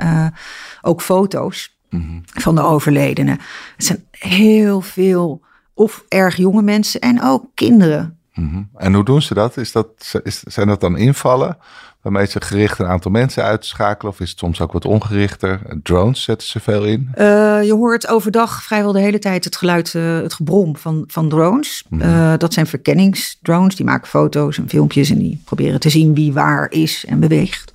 ook 0.83 1.03
foto's 1.03 1.79
mm 1.91 2.01
-hmm. 2.01 2.23
van 2.25 2.55
de 2.55 2.63
overledenen. 2.63 3.39
Het 3.77 3.85
zijn 3.85 4.05
heel 4.11 4.81
veel 4.81 5.45
of 5.75 6.05
erg 6.09 6.37
jonge 6.37 6.63
mensen 6.63 7.01
en 7.01 7.23
ook 7.23 7.47
kinderen. 7.55 8.19
Mm 8.37 8.51
-hmm. 8.51 8.69
En 8.77 8.95
hoe 8.95 9.05
doen 9.05 9.23
ze 9.23 9.35
dat? 9.35 9.57
Is 9.57 9.73
dat 9.73 10.21
is, 10.23 10.43
zijn 10.43 10.67
dat 10.67 10.81
dan 10.81 10.97
invallen 10.97 11.59
waarmee 12.03 12.27
ze 12.27 12.41
gericht 12.41 12.79
een 12.79 12.87
aantal 12.87 13.11
mensen 13.11 13.43
uitschakelen? 13.43 14.13
Of 14.13 14.21
is 14.21 14.31
het 14.31 14.39
soms 14.39 14.61
ook 14.61 14.73
wat 14.73 14.85
ongerichter? 14.85 15.61
Drones 15.83 16.23
zetten 16.23 16.49
ze 16.49 16.61
veel 16.61 16.85
in? 16.85 17.11
Uh, 17.19 17.63
je 17.63 17.73
hoort 17.73 18.09
overdag 18.09 18.63
vrijwel 18.63 18.93
de 18.93 19.01
hele 19.01 19.19
tijd 19.19 19.45
het 19.45 19.57
geluid, 19.57 19.95
uh, 19.95 20.21
het 20.21 20.35
gebrom 20.35 20.77
van, 20.77 21.05
van 21.07 21.29
drones. 21.29 21.85
Mm 21.89 22.01
-hmm. 22.01 22.11
uh, 22.11 22.33
dat 22.39 22.53
zijn 22.53 22.67
verkenningsdrones. 22.67 23.77
Die 23.77 23.87
maken 23.87 24.09
foto's 24.09 24.59
en 24.59 24.69
filmpjes 24.69 25.11
en 25.11 25.19
die 25.19 25.43
proberen 25.45 25.81
te 25.81 25.91
zien 25.91 26.15
wie 26.15 26.33
waar 26.33 26.71
is 26.71 27.05
en 27.09 27.21
beweegt. 27.21 27.73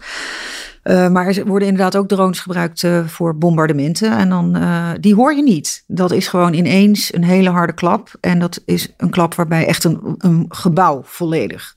Uh, 0.83 1.09
maar 1.09 1.27
er 1.27 1.45
worden 1.45 1.67
inderdaad 1.67 1.95
ook 1.95 2.07
drones 2.07 2.39
gebruikt 2.39 2.83
uh, 2.83 3.07
voor 3.07 3.37
bombardementen. 3.37 4.17
En 4.17 4.29
dan, 4.29 4.57
uh, 4.57 4.89
die 4.99 5.15
hoor 5.15 5.33
je 5.33 5.43
niet. 5.43 5.83
Dat 5.87 6.11
is 6.11 6.27
gewoon 6.27 6.53
ineens 6.53 7.13
een 7.13 7.23
hele 7.23 7.49
harde 7.49 7.73
klap. 7.73 8.11
En 8.19 8.39
dat 8.39 8.61
is 8.65 8.93
een 8.97 9.09
klap 9.09 9.35
waarbij 9.35 9.67
echt 9.67 9.83
een, 9.83 10.15
een 10.17 10.45
gebouw 10.49 11.01
volledig 11.05 11.75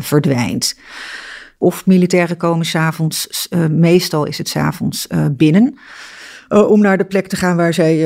verdwijnt. 0.00 0.78
Of 1.58 1.86
militairen 1.86 2.36
komen 2.36 2.66
s'avonds, 2.66 3.48
meestal 3.70 4.24
is 4.24 4.38
het 4.38 4.48
s'avonds 4.48 5.06
binnen. 5.30 5.78
om 6.48 6.80
naar 6.80 6.98
de 6.98 7.04
plek 7.04 7.26
te 7.26 7.36
gaan 7.36 7.56
waar 7.56 7.74
zij 7.74 7.96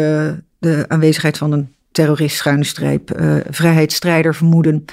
de 0.59 0.85
aanwezigheid 0.89 1.39
van 1.39 1.53
een 1.53 1.75
terrorist, 1.93 2.37
schuine 2.37 2.65
streep, 2.65 3.11
vrijheidsstrijder 3.51 4.35
vermoeden. 4.35 4.85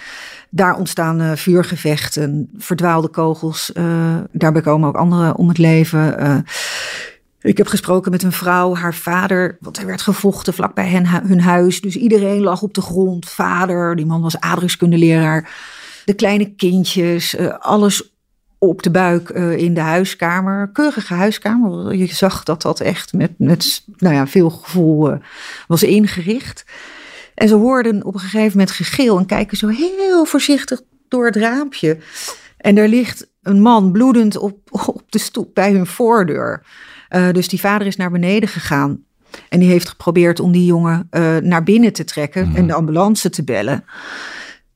Daar 0.56 0.76
ontstaan 0.76 1.22
uh, 1.22 1.32
vuurgevechten, 1.32 2.50
verdwaalde 2.58 3.08
kogels. 3.08 3.72
Uh, 3.74 4.18
daarbij 4.32 4.62
komen 4.62 4.88
ook 4.88 4.96
anderen 4.96 5.36
om 5.36 5.48
het 5.48 5.58
leven. 5.58 6.22
Uh, 6.24 6.38
ik 7.42 7.58
heb 7.58 7.68
gesproken 7.68 8.12
met 8.12 8.24
een 8.24 8.32
vrouw, 8.32 8.76
haar 8.76 8.94
vader, 8.94 9.58
want 9.60 9.78
er 9.78 9.86
werd 9.86 10.02
gevochten 10.02 10.54
vlakbij 10.54 10.88
hen, 10.88 11.06
hun 11.28 11.42
huis. 11.42 11.82
Dus 11.82 11.96
iedereen 11.96 12.42
lag 12.42 12.62
op 12.62 12.74
de 12.74 12.82
grond. 12.82 13.30
Vader, 13.30 13.96
die 13.96 14.06
man 14.06 14.22
was 14.22 14.40
aardrijkskundeleraar. 14.40 15.50
De 16.06 16.14
kleine 16.14 16.56
kindjes, 16.56 17.38
alles 17.60 18.14
op 18.58 18.84
de 18.84 18.92
buik 18.92 19.30
in 19.58 19.74
de 19.74 19.82
huiskamer. 19.82 20.70
Keurige 20.74 21.14
huiskamer. 21.14 21.96
Je 21.96 22.14
zag 22.14 22.44
dat 22.44 22.62
dat 22.62 22.80
echt 22.80 23.14
met, 23.14 23.32
met 23.38 23.84
nou 23.98 24.16
ja, 24.16 24.28
veel 24.28 24.50
gevoel 24.50 25.18
was 25.68 25.84
ingericht. 25.84 26.66
En 27.36 27.48
ze 27.48 27.56
hoorden 27.56 28.04
op 28.06 28.14
een 28.14 28.20
gegeven 28.20 28.52
moment 28.52 28.72
gegil 28.72 29.18
en 29.18 29.26
kijken 29.26 29.58
zo 29.58 29.68
heel 29.68 30.26
voorzichtig 30.26 30.82
door 31.08 31.26
het 31.26 31.36
raampje. 31.36 31.98
En 32.58 32.76
daar 32.76 32.88
ligt 32.88 33.30
een 33.42 33.62
man 33.62 33.92
bloedend 33.92 34.38
op, 34.38 34.58
op 34.86 35.02
de 35.12 35.20
stoep 35.20 35.54
bij 35.54 35.72
hun 35.72 35.88
voordeur. 35.88 36.66
Uh, 37.16 37.32
dus 37.32 37.48
die 37.48 37.60
vader 37.60 37.88
is 37.88 37.96
naar 37.96 38.12
beneden 38.12 38.50
gegaan. 38.50 39.04
En 39.50 39.60
die 39.60 39.70
heeft 39.70 39.90
geprobeerd 39.90 40.40
om 40.40 40.52
die 40.52 40.66
jongen 40.66 41.08
uh, 41.12 41.38
naar 41.38 41.64
binnen 41.64 41.94
te 41.94 42.04
trekken 42.04 42.48
Mhm. 42.48 42.56
en 42.58 42.68
de 42.68 42.74
ambulance 42.74 43.30
te 43.30 43.44
bellen. 43.44 43.86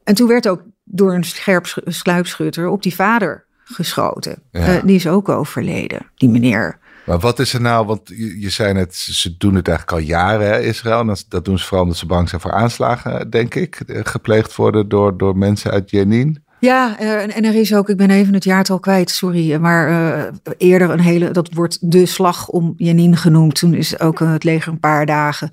En 0.03 0.15
toen 0.15 0.27
werd 0.27 0.47
ook 0.47 0.61
door 0.83 1.13
een 1.13 1.23
scherp 1.23 1.65
sch- 1.65 1.77
sluipschutter 1.85 2.67
op 2.67 2.83
die 2.83 2.95
vader 2.95 3.45
geschoten. 3.63 4.41
Ja. 4.51 4.59
Eh, 4.77 4.83
die 4.85 4.95
is 4.95 5.07
ook 5.07 5.29
overleden, 5.29 6.05
die 6.15 6.29
meneer. 6.29 6.79
Maar 7.07 7.19
wat 7.19 7.39
is 7.39 7.53
er 7.53 7.61
nou, 7.61 7.85
want 7.85 8.01
je, 8.07 8.39
je 8.39 8.49
zei 8.49 8.73
net, 8.73 8.95
ze 8.95 9.37
doen 9.37 9.55
het 9.55 9.67
eigenlijk 9.67 9.97
al 9.97 10.03
jaren, 10.07 10.47
hè, 10.47 10.61
Israël. 10.61 10.99
En 10.99 11.07
dat, 11.07 11.25
dat 11.27 11.45
doen 11.45 11.59
ze 11.59 11.65
vooral 11.65 11.83
omdat 11.83 11.97
ze 11.99 12.05
bang 12.05 12.29
zijn 12.29 12.41
voor 12.41 12.51
aanslagen, 12.51 13.29
denk 13.29 13.55
ik. 13.55 13.75
eh, 13.79 13.99
Gepleegd 14.03 14.55
worden 14.55 14.89
door, 14.89 15.17
door 15.17 15.37
mensen 15.37 15.71
uit 15.71 15.89
Jenin. 15.89 16.43
Ja, 16.59 16.99
eh, 16.99 17.21
en, 17.21 17.31
en 17.31 17.43
er 17.45 17.55
is 17.55 17.75
ook, 17.75 17.89
ik 17.89 17.97
ben 17.97 18.09
even 18.09 18.33
het 18.33 18.43
jaartal 18.43 18.79
kwijt, 18.79 19.09
sorry, 19.09 19.53
eh, 19.53 19.59
maar 19.59 19.87
eh, 19.89 20.33
eerder 20.57 20.89
een 20.89 20.99
hele, 20.99 21.31
dat 21.31 21.49
wordt 21.53 21.91
de 21.91 22.05
slag 22.05 22.47
om 22.47 22.73
Jenin 22.77 23.17
genoemd. 23.17 23.55
Toen 23.55 23.73
is 23.73 23.99
ook 23.99 24.19
het 24.19 24.43
leger 24.43 24.71
een 24.71 24.79
paar 24.79 25.05
dagen, 25.05 25.51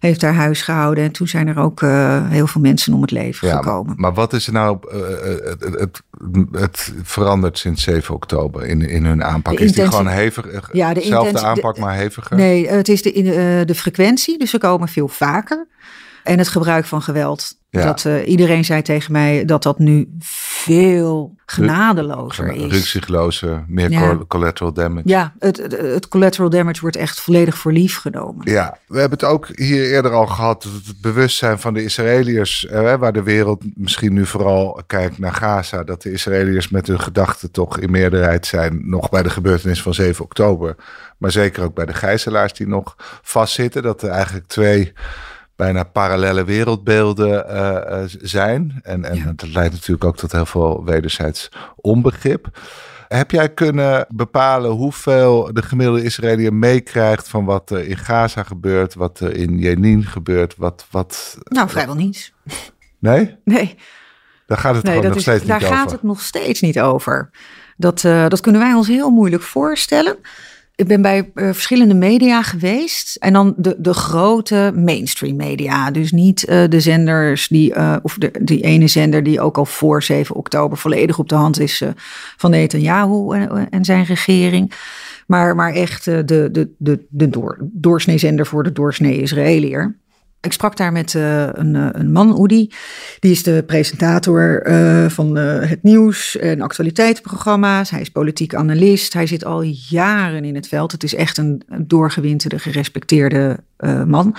heeft 0.00 0.20
daar 0.20 0.34
huis 0.34 0.62
gehouden. 0.62 1.04
En 1.04 1.12
toen 1.12 1.28
zijn 1.28 1.48
er 1.48 1.58
ook 1.58 1.80
heel 2.28 2.46
veel 2.46 2.60
mensen 2.60 2.94
om 2.94 3.00
het 3.00 3.10
leven 3.10 3.48
Ja, 3.48 3.56
gekomen. 3.56 3.94
maar 3.96 4.14
wat 4.14 4.32
is 4.32 4.46
er 4.46 4.52
nou, 4.52 4.78
het, 5.44 5.64
het, 5.78 6.02
het, 6.52 6.92
verandert 7.02 7.58
sinds 7.58 7.82
7 7.82 8.14
oktober 8.14 8.66
in, 8.66 8.88
in 8.88 9.04
hun 9.04 9.24
aanpak? 9.24 9.56
De 9.56 9.64
is 9.64 9.72
die 9.72 9.86
gewoon 9.86 10.06
hevig, 10.08 10.68
Ja, 10.72 10.94
de 10.94 11.00
zelfde 11.00 11.40
aanpak, 11.40 11.74
de- 11.74 11.80
maar 11.80 11.94
heviger? 11.94 12.36
Nee, 12.36 12.68
het 12.68 12.88
is 12.88 13.02
de, 13.02 13.62
de 13.66 13.74
frequentie, 13.74 14.38
dus 14.38 14.50
ze 14.50 14.58
komen 14.58 14.88
veel 14.88 15.08
vaker. 15.08 15.66
En 16.22 16.38
het 16.38 16.48
gebruik 16.48 16.84
van 16.84 17.02
geweld. 17.02 17.60
Ja. 17.70 17.84
Dat, 17.84 18.04
eh, 18.04 18.28
iedereen 18.28 18.64
zei 18.64 18.82
tegen 18.82 19.12
mij 19.12 19.44
dat 19.44 19.62
dat 19.62 19.78
nu 19.78 20.08
veel 20.18 21.34
genadelozer 21.46 22.52
is. 22.52 22.72
Rukzichtloze, 22.72 23.64
meer 23.66 23.90
Ja. 23.90 24.00
col- 24.08 24.26
collateral 24.26 24.72
damage. 24.72 25.08
Ja, 25.08 25.32
het, 25.38 25.56
het, 25.56 25.72
het 25.72 26.08
collateral 26.08 26.50
damage 26.50 26.80
wordt 26.80 26.96
echt 26.96 27.20
volledig 27.20 27.58
voor 27.58 27.72
lief 27.72 27.96
genomen. 27.96 28.50
Ja, 28.50 28.78
we 28.86 28.98
hebben 29.00 29.18
het 29.18 29.28
ook 29.28 29.48
hier 29.54 29.84
eerder 29.90 30.12
al 30.12 30.26
gehad. 30.26 30.62
Het 30.62 31.00
bewustzijn 31.00 31.58
van 31.58 31.74
de 31.74 31.84
Israëliërs, 31.84 32.66
eh, 32.66 32.94
waar 32.94 33.12
de 33.12 33.22
wereld 33.22 33.62
misschien 33.74 34.12
nu 34.12 34.26
vooral 34.26 34.82
kijkt 34.86 35.18
naar 35.18 35.34
Gaza. 35.34 35.84
Dat 35.84 36.02
de 36.02 36.12
Israëliërs 36.12 36.68
met 36.68 36.86
hun 36.86 37.00
gedachten 37.00 37.50
toch 37.50 37.78
in 37.78 37.90
meerderheid 37.90 38.46
zijn. 38.46 38.80
Nog 38.84 39.08
bij 39.10 39.22
de 39.22 39.30
gebeurtenis 39.30 39.82
van 39.82 39.94
7 39.94 40.24
oktober. 40.24 40.74
Maar 41.18 41.30
zeker 41.30 41.62
ook 41.62 41.74
bij 41.74 41.86
de 41.86 41.94
gijzelaars 41.94 42.52
die 42.52 42.68
nog 42.68 42.94
vastzitten. 43.22 43.82
Dat 43.82 44.02
er 44.02 44.08
eigenlijk 44.10 44.46
twee 44.46 44.92
bijna 45.56 45.82
parallele 45.84 46.44
wereldbeelden 46.44 47.48
eh, 47.48 48.02
eh, 48.02 48.08
zijn. 48.20 48.80
En, 48.82 49.04
en 49.04 49.14
Ja. 49.16 49.32
dat 49.36 49.48
leidt 49.48 49.72
natuurlijk 49.72 50.04
ook 50.04 50.16
tot 50.16 50.32
heel 50.32 50.46
veel 50.46 50.84
wederzijds 50.84 51.48
onbegrip. 51.76 52.58
Heb 53.08 53.30
jij 53.30 53.48
kunnen 53.48 54.06
bepalen 54.08 54.70
hoeveel 54.70 55.50
de 55.52 55.62
gemiddelde 55.62 56.02
Israëliër 56.02 56.54
meekrijgt 56.54 57.28
van 57.28 57.44
wat 57.44 57.70
er 57.70 57.88
in 57.88 57.96
Gaza 57.96 58.42
gebeurt, 58.42 58.94
wat 58.94 59.20
er 59.20 59.36
in 59.36 59.58
Jenin 59.58 60.04
gebeurt, 60.04 60.54
wat, 60.56 60.86
wat... 60.90 61.38
Nou, 61.44 61.68
vrijwel 61.68 61.94
niets. 61.94 62.32
Nee? 62.98 63.36
Nee, 63.44 63.74
Daar 64.46 64.58
gaat 64.58 64.74
het 64.74 64.84
nee 64.84 64.94
gewoon 64.94 65.08
nog 65.08 65.16
is, 65.16 65.22
steeds 65.22 65.44
daar 65.44 65.58
niet 65.60 65.68
gaat 65.68 65.78
over. 65.84 65.92
het 65.92 66.02
nog 66.02 66.20
steeds 66.20 66.60
niet 66.60 66.80
over. 66.80 67.30
Dat, 67.76 68.04
eh, 68.04 68.28
dat 68.28 68.40
kunnen 68.40 68.60
wij 68.60 68.72
ons 68.72 68.88
heel 68.88 69.10
moeilijk 69.10 69.42
voorstellen. 69.42 70.16
Ik 70.74 70.86
ben 70.86 71.02
bij 71.02 71.30
eh, 71.34 71.44
verschillende 71.44 71.94
media 71.94 72.42
geweest. 72.42 73.16
En 73.16 73.32
dan 73.32 73.54
de, 73.56 73.74
de 73.78 73.94
grote 73.94 74.72
mainstream 74.74 75.36
media. 75.36 75.90
Dus 75.90 76.12
niet 76.12 76.44
eh, 76.44 76.64
de 76.68 76.80
zenders 76.80 77.48
die, 77.48 77.74
eh, 77.74 77.96
of 78.02 78.14
de, 78.14 78.30
die 78.40 78.62
ene 78.62 78.88
zender 78.88 79.22
die 79.22 79.40
ook 79.40 79.58
al 79.58 79.66
voor 79.66 80.02
7 80.02 80.36
oktober 80.36 80.78
volledig 80.78 81.18
op 81.18 81.28
de 81.28 81.34
hand 81.34 81.60
is 81.60 81.82
van 82.36 82.50
Netanyahu 82.50 83.34
en, 83.34 83.70
en 83.70 83.84
zijn 83.84 84.04
regering. 84.04 84.72
Maar, 85.26 85.54
maar 85.54 85.72
echt 85.72 86.04
de, 86.04 86.24
de, 86.24 86.70
de, 86.78 87.06
de 87.08 87.28
door, 87.28 87.58
doorsneezender 87.60 88.46
voor 88.46 88.62
de 88.62 88.72
doorsnee 88.72 89.20
Israëliër. 89.20 89.96
Ik 90.42 90.52
sprak 90.52 90.76
daar 90.76 90.92
met 90.92 91.14
eh, 91.14 91.46
een, 91.52 91.76
eh, 91.76 91.88
een 91.92 92.12
man, 92.12 92.38
Oedi. 92.38 92.70
Die 93.18 93.30
is 93.30 93.42
de 93.42 93.64
presentator 93.66 94.62
eh, 94.62 95.08
van 95.08 95.36
het 95.36 95.82
nieuws 95.82 96.36
en 96.36 96.60
actualiteitsprogramma's. 96.60 97.90
Hij 97.90 98.00
is 98.00 98.10
politiek 98.10 98.54
analist. 98.54 99.12
Hij 99.12 99.26
zit 99.26 99.44
al 99.44 99.62
jaren 99.88 100.44
in 100.44 100.54
het 100.54 100.68
veld. 100.68 100.92
Het 100.92 101.02
is 101.02 101.14
echt 101.14 101.38
een 101.38 101.62
doorgewinterde, 101.78 102.58
gerespecteerde 102.58 103.58
man. 104.06 104.36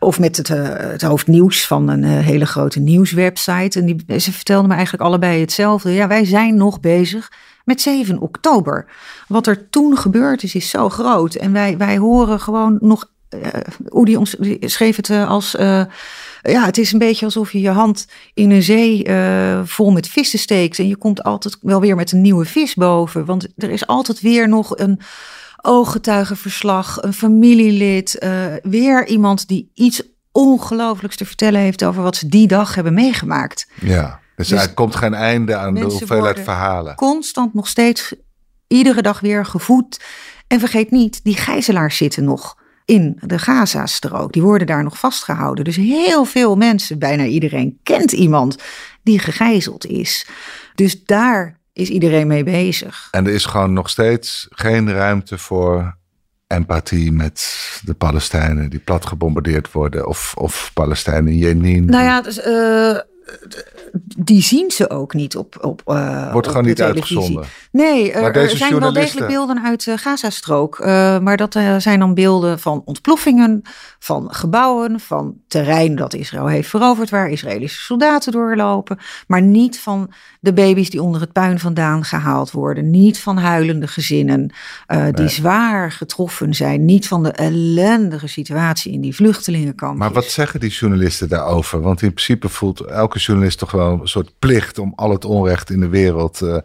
Of 0.00 0.18
met 0.18 0.36
het, 0.36 0.48
het 0.48 1.02
hoofdnieuws 1.02 1.66
van 1.66 1.88
een 1.88 2.04
hele 2.04 2.46
grote 2.46 2.80
nieuwswebsite. 2.80 3.78
En 3.78 3.86
die, 3.86 4.20
ze 4.20 4.32
vertelden 4.32 4.68
me 4.68 4.74
eigenlijk 4.74 5.04
allebei 5.04 5.40
hetzelfde. 5.40 5.90
Ja, 5.90 6.08
wij 6.08 6.24
zijn 6.24 6.54
nog 6.54 6.80
bezig 6.80 7.32
met 7.64 7.80
7 7.80 8.18
oktober. 8.18 8.86
Wat 9.28 9.46
er 9.46 9.70
toen 9.70 9.96
gebeurd 9.96 10.42
is, 10.42 10.54
is 10.54 10.70
zo 10.70 10.88
groot. 10.88 11.34
En 11.34 11.52
wij, 11.52 11.76
wij 11.76 11.98
horen 11.98 12.40
gewoon 12.40 12.78
nog 12.80 13.10
Oedi 13.90 14.16
ons 14.16 14.36
die 14.38 14.68
schreef 14.68 14.96
het 14.96 15.08
uh, 15.08 15.28
als. 15.28 15.54
Uh, 15.54 15.84
ja, 16.42 16.64
het 16.64 16.78
is 16.78 16.92
een 16.92 16.98
beetje 16.98 17.24
alsof 17.24 17.52
je 17.52 17.60
je 17.60 17.70
hand 17.70 18.06
in 18.34 18.50
een 18.50 18.62
zee 18.62 19.08
uh, 19.08 19.60
vol 19.64 19.90
met 19.90 20.08
vissen 20.08 20.38
steekt. 20.38 20.78
En 20.78 20.88
je 20.88 20.96
komt 20.96 21.22
altijd 21.22 21.56
wel 21.60 21.80
weer 21.80 21.96
met 21.96 22.12
een 22.12 22.20
nieuwe 22.20 22.44
vis 22.44 22.74
boven. 22.74 23.24
Want 23.24 23.48
er 23.56 23.70
is 23.70 23.86
altijd 23.86 24.20
weer 24.20 24.48
nog 24.48 24.78
een 24.78 25.00
ooggetuigenverslag, 25.60 27.02
een 27.02 27.12
familielid. 27.12 28.16
uh, 28.20 28.44
weer 28.62 29.06
iemand 29.06 29.48
die 29.48 29.70
iets 29.74 30.02
ongelooflijks 30.32 31.16
te 31.16 31.26
vertellen 31.26 31.60
heeft 31.60 31.84
over 31.84 32.02
wat 32.02 32.16
ze 32.16 32.28
die 32.28 32.46
dag 32.46 32.74
hebben 32.74 32.94
meegemaakt. 32.94 33.66
Ja, 33.80 34.20
dus, 34.36 34.48
dus 34.48 34.62
er 34.62 34.74
komt 34.74 34.96
geen 34.96 35.14
einde 35.14 35.56
aan 35.56 35.74
de 35.74 35.80
hoeveelheid 35.80 36.40
verhalen. 36.40 36.94
Constant 36.94 37.54
nog 37.54 37.68
steeds, 37.68 38.14
iedere 38.66 39.02
dag 39.02 39.20
weer 39.20 39.46
gevoed. 39.46 40.00
En 40.46 40.60
vergeet 40.60 40.90
niet, 40.90 41.24
die 41.24 41.36
gijzelaars 41.36 41.96
zitten 41.96 42.24
nog 42.24 42.60
in 42.92 43.18
de 43.20 43.38
Gaza-strook. 43.38 44.32
Die 44.32 44.42
worden 44.42 44.66
daar 44.66 44.82
nog 44.82 44.98
vastgehouden. 44.98 45.64
Dus 45.64 45.76
heel 45.76 46.24
veel 46.24 46.56
mensen, 46.56 46.98
bijna 46.98 47.24
iedereen, 47.24 47.78
kent 47.82 48.12
iemand 48.12 48.56
die 49.02 49.18
gegijzeld 49.18 49.86
is. 49.86 50.26
Dus 50.74 51.04
daar 51.04 51.58
is 51.72 51.88
iedereen 51.88 52.26
mee 52.26 52.44
bezig. 52.44 53.08
En 53.10 53.26
er 53.26 53.32
is 53.32 53.44
gewoon 53.44 53.72
nog 53.72 53.90
steeds 53.90 54.46
geen 54.50 54.92
ruimte 54.92 55.38
voor 55.38 55.96
empathie 56.46 57.12
met 57.12 57.58
de 57.84 57.94
Palestijnen 57.94 58.70
die 58.70 58.80
plat 58.80 59.06
gebombardeerd 59.06 59.72
worden. 59.72 60.06
Of, 60.06 60.34
of 60.36 60.70
Palestijnen 60.74 61.32
in 61.32 61.38
Jenin. 61.38 61.84
Nou 61.84 62.04
ja, 62.04 62.22
dus, 62.22 62.46
uh, 62.46 62.98
die 64.16 64.42
zien 64.42 64.70
ze 64.70 64.90
ook 64.90 65.14
niet 65.14 65.36
op, 65.36 65.58
op 65.60 65.82
uh, 65.86 66.32
Wordt 66.32 66.48
gewoon 66.48 66.64
niet 66.64 66.76
televisie. 66.76 67.16
uitgezonden. 67.16 67.50
Nee, 67.72 68.12
er, 68.12 68.36
er 68.36 68.56
zijn 68.56 68.78
wel 68.78 68.92
degelijk 68.92 69.26
beelden 69.26 69.62
uit 69.62 69.84
de 69.84 69.98
Gazastrook. 69.98 70.78
Uh, 70.78 70.86
maar 71.18 71.36
dat 71.36 71.54
uh, 71.54 71.76
zijn 71.76 71.98
dan 71.98 72.14
beelden 72.14 72.58
van 72.58 72.82
ontploffingen, 72.84 73.62
van 73.98 74.34
gebouwen, 74.34 75.00
van 75.00 75.34
terrein 75.48 75.96
dat 75.96 76.14
Israël 76.14 76.46
heeft 76.46 76.68
veroverd, 76.68 77.10
waar 77.10 77.30
Israëlische 77.30 77.82
soldaten 77.82 78.32
doorlopen. 78.32 78.98
Maar 79.26 79.42
niet 79.42 79.80
van 79.80 80.12
de 80.40 80.52
baby's 80.52 80.90
die 80.90 81.02
onder 81.02 81.20
het 81.20 81.32
puin 81.32 81.58
vandaan 81.58 82.04
gehaald 82.04 82.50
worden. 82.50 82.90
Niet 82.90 83.18
van 83.18 83.36
huilende 83.36 83.86
gezinnen 83.86 84.54
die 85.12 85.28
zwaar 85.28 85.92
getroffen 85.92 86.54
zijn. 86.54 86.84
Niet 86.84 87.08
van 87.08 87.22
de 87.22 87.30
ellendige 87.30 88.26
situatie 88.26 88.92
in 88.92 89.00
die 89.00 89.14
vluchtelingenkampen. 89.14 89.98
Maar 89.98 90.12
wat 90.12 90.24
zeggen 90.24 90.60
die 90.60 90.70
journalisten 90.70 91.28
daarover? 91.28 91.80
Want 91.80 92.02
in 92.02 92.12
principe 92.12 92.48
voelt 92.48 92.88
elke 93.12 93.24
journalist 93.26 93.58
toch 93.58 93.70
wel 93.70 94.00
een 94.00 94.08
soort 94.08 94.38
plicht 94.38 94.78
om 94.78 94.92
al 94.96 95.10
het 95.10 95.24
onrecht 95.24 95.70
in 95.70 95.80
de 95.80 95.88
wereld 95.88 96.40
uh, 96.40 96.56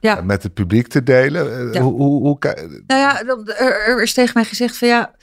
ja. 0.00 0.20
met 0.20 0.42
het 0.42 0.54
publiek 0.54 0.86
te 0.86 1.02
delen. 1.02 1.72
Ja. 1.72 1.80
Hoe, 1.80 1.92
hoe, 1.92 2.20
hoe, 2.22 2.38
nou 2.86 3.00
ja, 3.00 3.22
er, 3.22 3.86
er, 3.86 4.02
is 4.02 4.14
tegen 4.14 4.32
mij 4.34 4.44
gezegd 4.44 4.78
van 4.78 4.88
ja, 4.88 5.14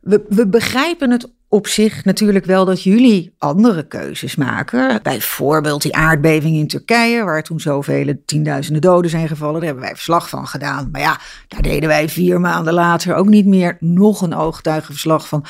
we, 0.00 0.24
we 0.28 0.46
begrijpen 0.46 1.10
het 1.10 1.30
op 1.52 1.66
zich 1.66 2.04
natuurlijk 2.04 2.44
wel 2.44 2.64
dat 2.64 2.82
jullie 2.82 3.34
andere 3.38 3.86
keuzes 3.86 4.36
maken. 4.36 5.02
Bijvoorbeeld 5.02 5.82
die 5.82 5.94
aardbeving 5.94 6.56
in 6.56 6.66
Turkije, 6.66 7.24
waar 7.24 7.42
toen 7.42 7.60
zoveel 7.60 8.14
tienduizenden 8.26 8.82
doden 8.82 9.10
zijn 9.10 9.28
gevallen. 9.28 9.54
Daar 9.54 9.64
hebben 9.64 9.82
wij 9.82 9.94
verslag 9.94 10.28
van 10.28 10.46
gedaan. 10.46 10.88
Maar 10.92 11.00
ja, 11.00 11.20
daar 11.48 11.62
deden 11.62 11.88
wij 11.88 12.08
vier 12.08 12.40
maanden 12.40 12.72
later 12.72 13.14
ook 13.14 13.28
niet 13.28 13.46
meer 13.46 13.76
nog 13.80 14.22
een 14.22 14.34
ooggetuigenverslag 14.34 15.28
van 15.28 15.44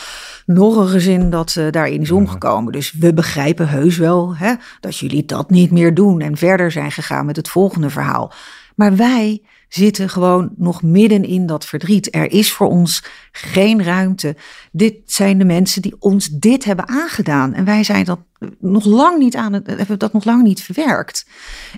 nog 0.47 0.77
een 0.77 0.89
gezin 0.89 1.31
dat 1.31 1.55
uh, 1.59 1.71
daarin 1.71 2.01
is 2.01 2.11
omgekomen. 2.11 2.73
Dus 2.73 2.93
we 2.93 3.15
begrijpen 3.15 3.69
heus 3.69 3.97
wel 3.97 4.37
hè, 4.37 4.55
dat 4.81 4.99
jullie 4.99 5.25
dat 5.25 5.51
niet 5.51 5.71
meer 5.71 5.95
doen 5.95 6.21
en 6.21 6.37
verder 6.37 6.71
zijn 6.71 6.93
gegaan 6.93 7.27
met 7.27 7.37
het 7.37 7.49
volgende 7.49 7.91
verhaal. 7.91 8.33
Maar 8.75 8.97
wij 8.97 9.43
zitten 9.75 10.09
gewoon 10.09 10.53
nog 10.57 10.83
midden 10.83 11.25
in 11.25 11.47
dat 11.47 11.65
verdriet. 11.65 12.15
Er 12.15 12.33
is 12.33 12.53
voor 12.53 12.69
ons 12.69 13.05
geen 13.33 13.83
ruimte. 13.83 14.37
Dit 14.73 14.95
zijn 15.05 15.39
de 15.39 15.45
mensen 15.45 15.83
die 15.83 15.95
ons 15.99 16.29
dit 16.29 16.65
hebben 16.65 16.89
aangedaan. 16.89 17.55
En 17.55 17.65
wij 17.65 17.85
zijn 17.85 18.05
dat 18.05 18.21
nog 18.59 18.85
lang 18.85 19.19
niet 19.19 19.37
aan 19.37 19.53
het, 19.53 19.67
hebben 19.67 19.99
dat 19.99 20.13
nog 20.13 20.25
lang 20.25 20.43
niet 20.43 20.63
verwerkt. 20.63 21.27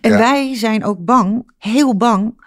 En 0.01 0.11
wij 0.11 0.55
zijn 0.55 0.85
ook 0.85 1.05
bang, 1.05 1.53
heel 1.59 1.97
bang 1.97 2.45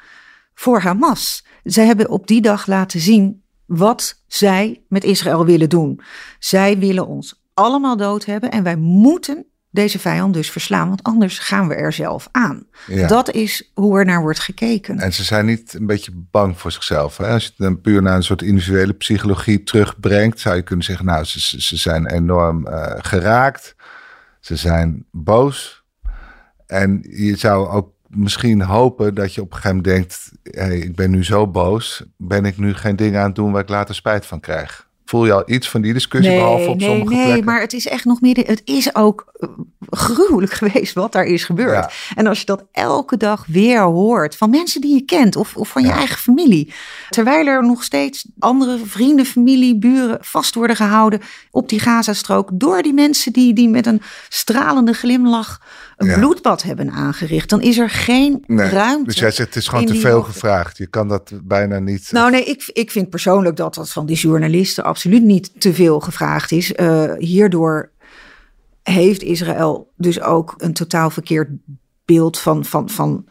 voor 0.53 0.79
Hamas. 0.79 1.45
Zij 1.63 1.85
hebben 1.85 2.09
op 2.09 2.27
die 2.27 2.41
dag 2.41 2.67
laten 2.67 2.99
zien 2.99 3.43
wat 3.65 4.23
zij 4.27 4.83
met 4.87 5.03
Israël 5.03 5.45
willen 5.45 5.69
doen. 5.69 6.01
Zij 6.39 6.77
willen 6.77 7.07
ons 7.07 7.43
allemaal 7.53 7.97
dood 7.97 8.25
hebben 8.25 8.51
en 8.51 8.63
wij 8.63 8.77
moeten 8.77 9.45
deze 9.69 9.99
vijand 9.99 10.33
dus 10.33 10.51
verslaan, 10.51 10.87
want 10.87 11.03
anders 11.03 11.39
gaan 11.39 11.67
we 11.67 11.75
er 11.75 11.93
zelf 11.93 12.27
aan. 12.31 12.65
Dat 13.07 13.31
is 13.31 13.71
hoe 13.73 13.99
er 13.99 14.05
naar 14.05 14.21
wordt 14.21 14.39
gekeken. 14.39 14.99
En 14.99 15.13
ze 15.13 15.23
zijn 15.23 15.45
niet 15.45 15.73
een 15.73 15.85
beetje 15.85 16.11
bang 16.13 16.59
voor 16.59 16.71
zichzelf. 16.71 17.17
Hè? 17.17 17.27
Als 17.27 17.43
je 17.43 17.49
het 17.49 17.57
dan 17.57 17.81
puur 17.81 18.01
naar 18.01 18.15
een 18.15 18.23
soort 18.23 18.41
individuele 18.41 18.93
psychologie 18.93 19.63
terugbrengt, 19.63 20.39
zou 20.39 20.55
je 20.55 20.61
kunnen 20.61 20.85
zeggen, 20.85 21.05
nou, 21.05 21.23
ze, 21.23 21.61
ze 21.61 21.77
zijn 21.77 22.07
enorm 22.07 22.67
uh, 22.67 22.93
geraakt. 22.97 23.75
Ze 24.39 24.55
zijn 24.55 25.05
boos. 25.11 25.83
En 26.67 26.99
je 27.09 27.35
zou 27.35 27.67
ook 27.67 27.91
misschien 28.07 28.61
hopen 28.61 29.15
dat 29.15 29.33
je 29.33 29.41
op 29.41 29.53
een 29.53 29.57
gegeven 29.57 29.77
moment 29.77 29.95
denkt: 29.95 30.31
hey, 30.43 30.77
ik 30.77 30.95
ben 30.95 31.11
nu 31.11 31.23
zo 31.23 31.47
boos, 31.47 32.03
ben 32.17 32.45
ik 32.45 32.57
nu 32.57 32.73
geen 32.73 32.95
dingen 32.95 33.19
aan 33.19 33.25
het 33.25 33.35
doen 33.35 33.51
waar 33.51 33.61
ik 33.61 33.69
later 33.69 33.95
spijt 33.95 34.25
van 34.25 34.39
krijg? 34.39 34.86
Voel 35.09 35.25
je 35.25 35.33
al 35.33 35.43
iets 35.45 35.69
van 35.69 35.81
die 35.81 35.93
discussie, 35.93 36.31
nee, 36.31 36.39
behalve 36.39 36.69
op 36.69 36.77
nee, 36.77 36.87
sommige 36.87 37.09
nee, 37.09 37.23
plekken? 37.23 37.45
Nee, 37.45 37.53
maar 37.53 37.61
het 37.61 37.73
is 37.73 37.87
echt 37.87 38.05
nog 38.05 38.21
midden. 38.21 38.45
Het 38.45 38.61
is 38.65 38.95
ook 38.95 39.33
eh, 39.39 39.49
gruwelijk 39.89 40.53
geweest 40.61 40.93
wat 40.93 41.11
daar 41.11 41.25
is 41.25 41.43
gebeurd. 41.43 41.93
En 42.15 42.27
als 42.27 42.39
je 42.39 42.45
dat 42.45 42.65
elke 42.71 43.17
dag 43.17 43.45
weer 43.47 43.81
hoort 43.81 44.35
van 44.35 44.49
mensen 44.49 44.81
die 44.81 44.93
je 44.93 45.01
kent 45.01 45.35
of, 45.35 45.55
of 45.55 45.69
van 45.69 45.83
je 45.83 45.91
eigen 45.91 46.17
familie. 46.17 46.73
Terwijl 47.09 47.45
er 47.45 47.63
nog 47.63 47.83
steeds 47.83 48.27
andere 48.39 48.79
vrienden, 48.85 49.25
familie, 49.25 49.77
buren 49.77 50.17
vast 50.21 50.55
worden 50.55 50.75
gehouden 50.75 51.21
op 51.51 51.69
die 51.69 51.79
Gazastrook. 51.79 52.49
Door 52.53 52.81
die 52.81 52.93
mensen 52.93 53.33
die, 53.33 53.53
die 53.53 53.69
met 53.69 53.85
een 53.85 54.01
stralende 54.29 54.93
glimlach 54.93 55.59
een 55.97 56.13
bloedbad 56.13 56.63
hebben 56.63 56.91
aangericht. 56.91 57.49
Dan 57.49 57.61
is 57.61 57.77
er 57.77 57.89
geen 57.89 58.43
ruimte. 58.47 59.03
Dus 59.03 59.19
jij 59.19 59.31
zegt 59.31 59.47
het 59.47 59.57
is 59.63 59.67
gewoon 59.67 59.85
te 59.85 59.95
veel 59.95 60.21
gevraagd. 60.21 60.77
Je 60.77 60.87
kan 60.87 61.07
dat 61.07 61.31
bijna 61.43 61.79
niet. 61.79 62.11
Nou 62.11 62.31
nee, 62.31 62.43
ik, 62.43 62.69
ik 62.73 62.91
vind 62.91 63.09
persoonlijk 63.09 63.55
dat 63.55 63.75
dat 63.75 63.89
van 63.89 64.05
die 64.05 64.15
journalisten 64.15 64.83
absoluut 64.97 65.23
niet 65.23 65.61
te 65.61 65.73
veel 65.73 65.99
gevraagd 65.99 66.51
is. 66.51 66.73
Uh, 66.75 67.11
hierdoor 67.17 67.91
heeft 68.83 69.21
Israël 69.21 69.91
dus 69.95 70.21
ook 70.21 70.55
een 70.57 70.73
totaal 70.73 71.09
verkeerd 71.09 71.49
beeld 72.05 72.39
van, 72.39 72.65
van, 72.65 72.89
van 72.89 73.25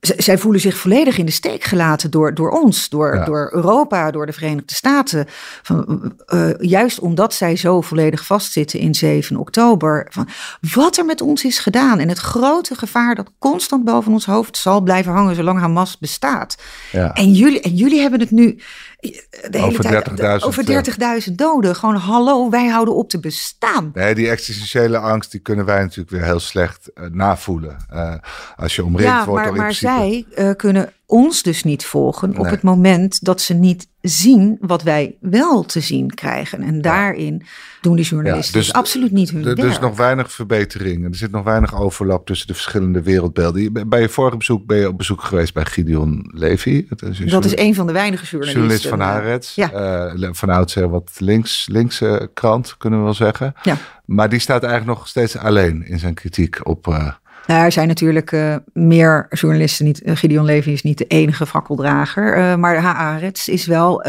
zij 0.00 0.38
voelen 0.38 0.60
zich 0.60 0.76
volledig 0.76 1.18
in 1.18 1.26
de 1.26 1.32
steek 1.32 1.64
gelaten 1.64 2.10
door, 2.10 2.34
door 2.34 2.50
ons, 2.50 2.88
door, 2.88 3.22
door 3.24 3.50
Europa, 3.54 4.10
door 4.10 4.26
de 4.26 4.32
Verenigde 4.32 4.74
Staten. 4.74 5.26
Van, 5.62 6.12
uh, 6.34 6.50
juist 6.58 6.98
omdat 6.98 7.34
zij 7.34 7.56
zo 7.56 7.80
volledig 7.80 8.26
vastzitten 8.26 8.78
in 8.78 8.94
7 8.94 9.36
oktober. 9.36 10.06
Van 10.10 10.28
wat 10.74 10.96
er 10.96 11.04
met 11.04 11.20
ons 11.20 11.44
is 11.44 11.58
gedaan 11.58 11.98
en 11.98 12.08
het 12.08 12.18
grote 12.18 12.74
gevaar 12.74 13.14
dat 13.14 13.30
constant 13.38 13.84
boven 13.84 14.12
ons 14.12 14.26
hoofd 14.26 14.56
zal 14.56 14.80
blijven 14.80 15.12
hangen 15.12 15.34
zolang 15.34 15.58
Hamas 15.58 15.98
bestaat. 15.98 16.56
Ja. 16.92 17.12
En, 17.12 17.32
jullie, 17.32 17.60
en 17.60 17.74
jullie 17.74 18.00
hebben 18.00 18.20
het 18.20 18.30
nu 18.30 18.58
de 19.00 19.58
hele 19.58 20.02
tijd 20.14 20.42
over 20.42 20.84
30.000 21.28 21.34
doden. 21.34 21.76
Gewoon 21.76 21.96
hallo, 21.96 22.50
wij 22.50 22.66
houden 22.66 22.94
op 22.94 23.08
te 23.08 23.20
bestaan. 23.20 23.90
Nee, 23.94 24.14
die 24.14 24.28
existentiële 24.28 24.98
angst 24.98 25.30
die 25.30 25.40
kunnen 25.40 25.64
wij 25.64 25.80
natuurlijk 25.80 26.10
weer 26.10 26.24
heel 26.24 26.40
slecht 26.40 26.90
uh, 26.94 27.06
navoelen. 27.10 27.76
Uh, 27.92 28.14
als 28.56 28.76
je 28.76 28.84
omringd 28.84 29.12
ja, 29.12 29.24
wordt. 29.24 29.44
Maar, 29.44 29.54
maar 29.54 29.72
zij 29.72 30.26
uh, 30.38 30.50
kunnen 30.56 30.92
ons 31.06 31.42
dus 31.42 31.64
niet 31.64 31.84
volgen 31.84 32.38
op 32.38 32.50
het 32.50 32.62
moment 32.62 33.24
dat 33.24 33.40
ze 33.40 33.54
niet 33.54 33.88
zien 34.00 34.56
wat 34.60 34.82
wij 34.82 35.16
wel 35.20 35.64
te 35.64 35.80
zien 35.80 36.14
krijgen. 36.14 36.62
En 36.62 36.80
daarin 36.80 37.42
doen 37.80 37.96
die 37.96 38.04
journalisten 38.04 38.52
dus, 38.52 38.66
dus, 38.66 38.74
absoluut 38.74 39.12
niet 39.12 39.30
hun 39.30 39.44
werk. 39.44 39.58
Er 39.58 39.68
is 39.68 39.78
nog 39.78 39.96
weinig 39.96 40.32
verbetering. 40.32 41.04
Er 41.04 41.14
zit 41.14 41.30
nog 41.30 41.44
weinig 41.44 41.80
overlap 41.80 42.26
tussen 42.26 42.46
de 42.46 42.54
verschillende 42.54 43.02
wereldbeelden. 43.02 43.88
Bij 43.88 44.00
je 44.00 44.08
vorige 44.08 44.36
bezoek 44.36 44.66
ben 44.66 44.78
je 44.78 44.88
op 44.88 44.96
bezoek 44.96 45.22
geweest 45.22 45.54
bij 45.54 45.64
Gideon 45.64 46.30
Levy. 46.34 46.86
Dat 46.88 47.02
is, 47.02 47.30
dat 47.30 47.44
is 47.44 47.56
een 47.56 47.74
van 47.74 47.86
de 47.86 47.92
weinige 47.92 48.24
journalisten. 48.24 48.60
Journalist 48.60 48.88
van 48.88 49.00
Haaretz. 49.00 49.54
Ja. 49.54 50.12
Uh, 50.14 50.28
van 50.32 50.48
oudsher 50.48 50.88
wat 50.88 51.10
links, 51.18 51.66
linkse 51.70 52.30
krant, 52.34 52.76
kunnen 52.76 52.98
we 52.98 53.04
wel 53.04 53.14
zeggen. 53.14 53.54
Ja. 53.62 53.76
Maar 54.04 54.28
die 54.28 54.40
staat 54.40 54.62
eigenlijk 54.62 54.98
nog 54.98 55.08
steeds 55.08 55.36
alleen 55.36 55.86
in 55.86 55.98
zijn 55.98 56.14
kritiek 56.14 56.66
op... 56.68 56.86
Uh, 56.86 57.12
nou, 57.46 57.64
er 57.64 57.72
zijn 57.72 57.88
natuurlijk 57.88 58.32
uh, 58.32 58.56
meer 58.72 59.26
journalisten. 59.30 59.84
Niet, 59.84 60.02
uh, 60.02 60.16
Gideon 60.16 60.44
Levy 60.44 60.70
is 60.70 60.82
niet 60.82 60.98
de 60.98 61.06
enige 61.06 61.46
fakkeldrager. 61.46 62.38
Uh, 62.38 62.54
maar 62.54 62.76
Haaretz 62.76 63.48
is 63.48 63.66
wel 63.66 64.04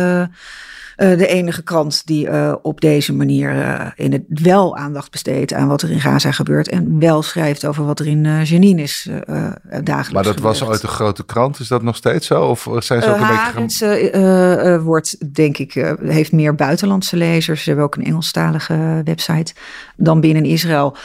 de 0.98 1.28
enige 1.28 1.64
krant 1.64 2.06
die 2.06 2.30
op 2.62 2.82
deze 2.82 3.14
manier 3.14 3.50
in 3.96 4.12
het 4.12 4.24
wel 4.28 4.78
aandacht 4.78 5.12
besteedt 5.12 5.54
aan 5.54 5.68
wat 5.68 5.82
er 5.82 5.92
in 5.92 6.00
Gaza 6.00 6.32
gebeurt. 6.32 6.70
En 6.70 7.00
wel 7.00 7.22
schrijft 7.22 7.66
over 7.66 7.86
wat 7.86 8.00
er 8.00 8.08
in 8.08 8.44
Jenin 8.44 8.80
is 8.80 9.10
dagelijks 9.84 10.12
Maar 10.12 10.24
dat 10.24 10.40
was 10.40 10.64
ooit 10.64 10.84
een 10.84 10.90
grote 10.90 11.26
krant. 11.26 11.60
Is 11.60 11.68
dat 11.68 11.82
nog 11.82 11.96
steeds 11.96 12.28
zo? 12.28 12.46
Of 12.46 12.68
zijn 12.80 13.02
ze 13.02 13.10
ook 13.10 13.16
een 13.16 13.22
Haaretz, 13.22 13.80
beetje... 13.80 14.80
wordt, 14.84 15.36
denk 15.36 15.58
ik, 15.58 15.96
heeft 16.04 16.32
meer 16.32 16.56
buitenlandse 16.56 17.18
lezers. 17.18 17.64
Ze 17.64 17.70
hebben 17.70 17.86
ook 17.86 17.96
een 17.96 18.06
Engelstalige 18.06 19.02
website 19.04 19.54
dan 19.96 20.20
binnen 20.20 20.46
Israël. 20.46 20.96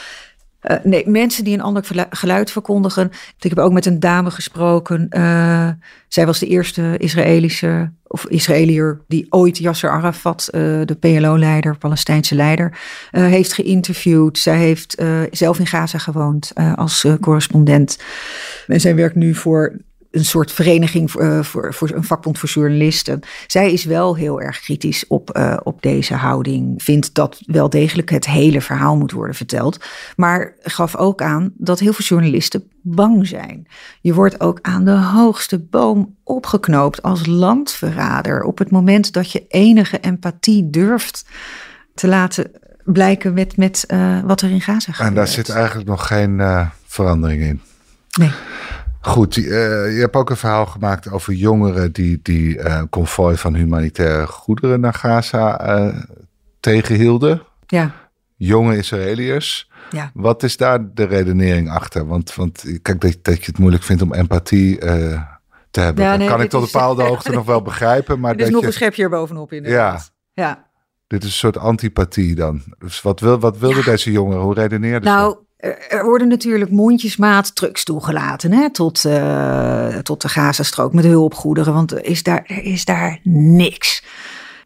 Uh, 0.63 0.77
nee, 0.83 1.09
mensen 1.09 1.43
die 1.43 1.53
een 1.53 1.61
ander 1.61 2.07
geluid 2.09 2.51
verkondigen. 2.51 3.11
Ik 3.39 3.49
heb 3.49 3.59
ook 3.59 3.73
met 3.73 3.85
een 3.85 3.99
dame 3.99 4.31
gesproken. 4.31 5.07
Uh, 5.09 5.69
zij 6.07 6.25
was 6.25 6.39
de 6.39 6.47
eerste 6.47 6.97
Israëlische 6.97 7.91
of 8.07 8.25
Israëliër 8.25 9.01
die 9.07 9.25
ooit 9.29 9.57
Yasser 9.57 9.89
Arafat, 9.89 10.49
uh, 10.51 10.61
de 10.85 10.97
PLO-leider, 10.99 11.77
Palestijnse 11.77 12.35
leider, 12.35 12.79
heeft 13.11 13.53
geïnterviewd. 13.53 14.37
Zij 14.37 14.57
heeft 14.57 15.03
zelf 15.31 15.59
in 15.59 15.67
Gaza 15.67 15.97
gewoond 15.97 16.51
als 16.75 17.05
correspondent. 17.21 17.99
En 18.67 18.79
zij 18.79 18.95
werkt 18.95 19.15
nu 19.15 19.35
voor 19.35 19.77
een 20.13 20.25
soort 20.25 20.51
vereniging 20.51 21.11
voor, 21.11 21.23
uh, 21.23 21.43
voor, 21.43 21.73
voor, 21.73 21.91
een 21.91 22.03
vakbond 22.03 22.39
voor 22.39 22.49
journalisten. 22.49 23.19
Zij 23.47 23.71
is 23.71 23.83
wel 23.83 24.15
heel 24.15 24.41
erg 24.41 24.59
kritisch 24.59 25.07
op, 25.07 25.37
uh, 25.37 25.57
op 25.63 25.81
deze 25.81 26.13
houding. 26.15 26.83
Vindt 26.83 27.13
dat 27.13 27.41
wel 27.45 27.69
degelijk 27.69 28.09
het 28.09 28.25
hele 28.25 28.61
verhaal 28.61 28.97
moet 28.97 29.11
worden 29.11 29.35
verteld. 29.35 29.85
Maar 30.15 30.53
gaf 30.61 30.95
ook 30.95 31.21
aan 31.21 31.53
dat 31.57 31.79
heel 31.79 31.93
veel 31.93 32.05
journalisten 32.05 32.63
bang 32.81 33.27
zijn. 33.27 33.67
Je 34.01 34.13
wordt 34.13 34.39
ook 34.39 34.59
aan 34.61 34.85
de 34.85 34.91
hoogste 34.91 35.59
boom 35.59 36.15
opgeknoopt 36.23 37.01
als 37.01 37.25
landverrader. 37.25 38.43
Op 38.43 38.57
het 38.57 38.71
moment 38.71 39.13
dat 39.13 39.31
je 39.31 39.45
enige 39.47 39.99
empathie 39.99 40.69
durft 40.69 41.25
te 41.93 42.07
laten 42.07 42.51
blijken 42.83 43.33
met, 43.33 43.57
met 43.57 43.85
uh, 43.87 44.19
wat 44.23 44.41
er 44.41 44.49
in 44.49 44.61
Gaza 44.61 44.91
gebeurt. 44.91 45.09
En 45.09 45.15
daar 45.15 45.27
zit 45.27 45.49
eigenlijk 45.49 45.87
nog 45.87 46.07
geen 46.07 46.69
verandering 46.85 47.41
in. 47.41 47.61
Nee. 48.19 48.31
Goed, 49.05 49.35
uh, 49.35 49.45
je 49.95 49.99
hebt 49.99 50.15
ook 50.15 50.29
een 50.29 50.37
verhaal 50.37 50.65
gemaakt 50.65 51.11
over 51.11 51.33
jongeren 51.33 51.91
die, 51.91 52.19
die 52.21 52.57
uh, 52.57 52.81
konvooi 52.89 53.37
van 53.37 53.55
humanitaire 53.55 54.27
goederen 54.27 54.79
naar 54.79 54.93
Gaza 54.93 55.77
uh, 55.77 55.97
tegenhielden. 56.59 57.41
Ja. 57.67 57.91
Jonge 58.35 58.77
Israëliërs. 58.77 59.71
Ja. 59.91 60.11
Wat 60.13 60.43
is 60.43 60.57
daar 60.57 60.93
de 60.93 61.03
redenering 61.03 61.69
achter? 61.69 62.07
Want, 62.07 62.35
want 62.35 62.63
kijk, 62.81 63.01
dat, 63.01 63.17
dat 63.21 63.37
je 63.37 63.45
het 63.45 63.57
moeilijk 63.57 63.83
vindt 63.83 64.01
om 64.01 64.13
empathie 64.13 64.77
te 65.73 65.79
hebben. 65.79 66.03
Ja, 66.03 66.15
nee, 66.15 66.27
kan 66.27 66.41
ik 66.41 66.49
tot 66.49 66.61
een 66.61 66.69
bepaalde 66.71 67.03
hoogte 67.09 67.31
nog 67.31 67.45
wel 67.45 67.61
begrijpen. 67.61 68.19
Maar 68.19 68.33
er 68.33 68.39
is 68.39 68.49
nog 68.49 68.61
je, 68.61 68.67
een 68.67 68.73
schepje 68.73 69.03
erbovenop 69.03 69.53
inderdaad. 69.53 70.11
Ja. 70.33 70.43
ja. 70.43 70.67
Dit 71.07 71.23
is 71.23 71.29
een 71.29 71.35
soort 71.35 71.57
antipathie 71.57 72.35
dan. 72.35 72.63
Dus 72.79 73.01
wat, 73.01 73.19
wil, 73.19 73.39
wat 73.39 73.57
wilden 73.57 73.77
ja. 73.77 73.83
deze 73.83 74.11
jongeren? 74.11 74.41
Hoe 74.41 74.53
redeneerden 74.53 75.03
nou, 75.03 75.31
ze? 75.31 75.42
Er 75.89 76.03
worden 76.03 76.27
natuurlijk 76.27 76.71
mondjesmaat 76.71 77.55
trucks 77.55 77.83
toegelaten 77.83 78.51
hè, 78.51 78.69
tot, 78.69 79.03
uh, 79.03 79.97
tot 79.97 80.21
de 80.21 80.29
Gazastrook 80.29 80.93
met 80.93 81.05
hulpgoederen, 81.05 81.73
want 81.73 81.91
er 81.91 82.05
is 82.05 82.23
daar, 82.23 82.61
is 82.63 82.85
daar 82.85 83.19
niks. 83.23 84.03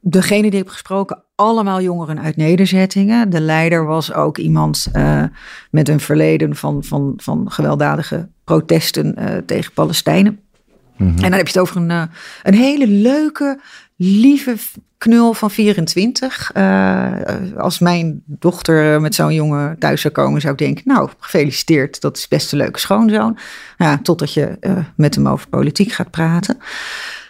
Degene 0.02 0.42
die 0.42 0.52
ik 0.52 0.58
heb 0.58 0.68
gesproken, 0.68 1.24
allemaal 1.36 1.82
jongeren 1.82 2.22
uit 2.22 2.36
nederzettingen. 2.36 3.30
De 3.30 3.40
leider 3.42 3.86
was 3.86 4.14
ook 4.14 4.38
iemand 4.38 4.88
uh, 4.94 5.24
met 5.72 5.90
een 5.90 6.00
verleden 6.00 6.56
van, 6.56 6.84
van, 6.84 7.14
van 7.18 7.52
gewelddadige 7.52 8.30
protesten 8.44 9.16
uh, 9.20 9.38
tegen 9.46 9.74
Palestijnen. 9.74 10.40
-hmm. 10.98 11.16
En 11.16 11.30
dan 11.30 11.32
heb 11.32 11.48
je 11.48 11.60
het 11.60 11.62
over 11.62 11.76
een, 11.76 12.10
een 12.44 12.54
hele 12.54 12.88
leuke, 12.88 13.60
lieve 13.96 14.56
knul 14.98 15.34
van 15.34 15.52
24. 15.52 16.52
Uh, 16.58 17.14
als 17.58 17.80
mijn 17.80 18.22
dochter 18.26 19.02
met 19.02 19.16
zo'n 19.16 19.34
jongen 19.34 19.80
thuis 19.80 20.02
zou 20.02 20.14
komen, 20.14 20.42
zou 20.42 20.54
ik 20.54 20.60
denken: 20.60 20.84
Nou, 20.86 21.10
gefeliciteerd, 21.20 22.02
dat 22.02 22.18
is 22.18 22.28
best 22.28 22.52
een 22.52 22.58
leuke 22.58 22.80
schoonzoon. 22.80 23.38
Ja, 23.78 24.00
totdat 24.04 24.34
je 24.34 24.58
uh, 24.62 24.78
met 24.96 25.16
hem 25.16 25.28
over 25.28 25.48
politiek 25.48 25.92
gaat 25.92 26.12
praten. 26.12 26.58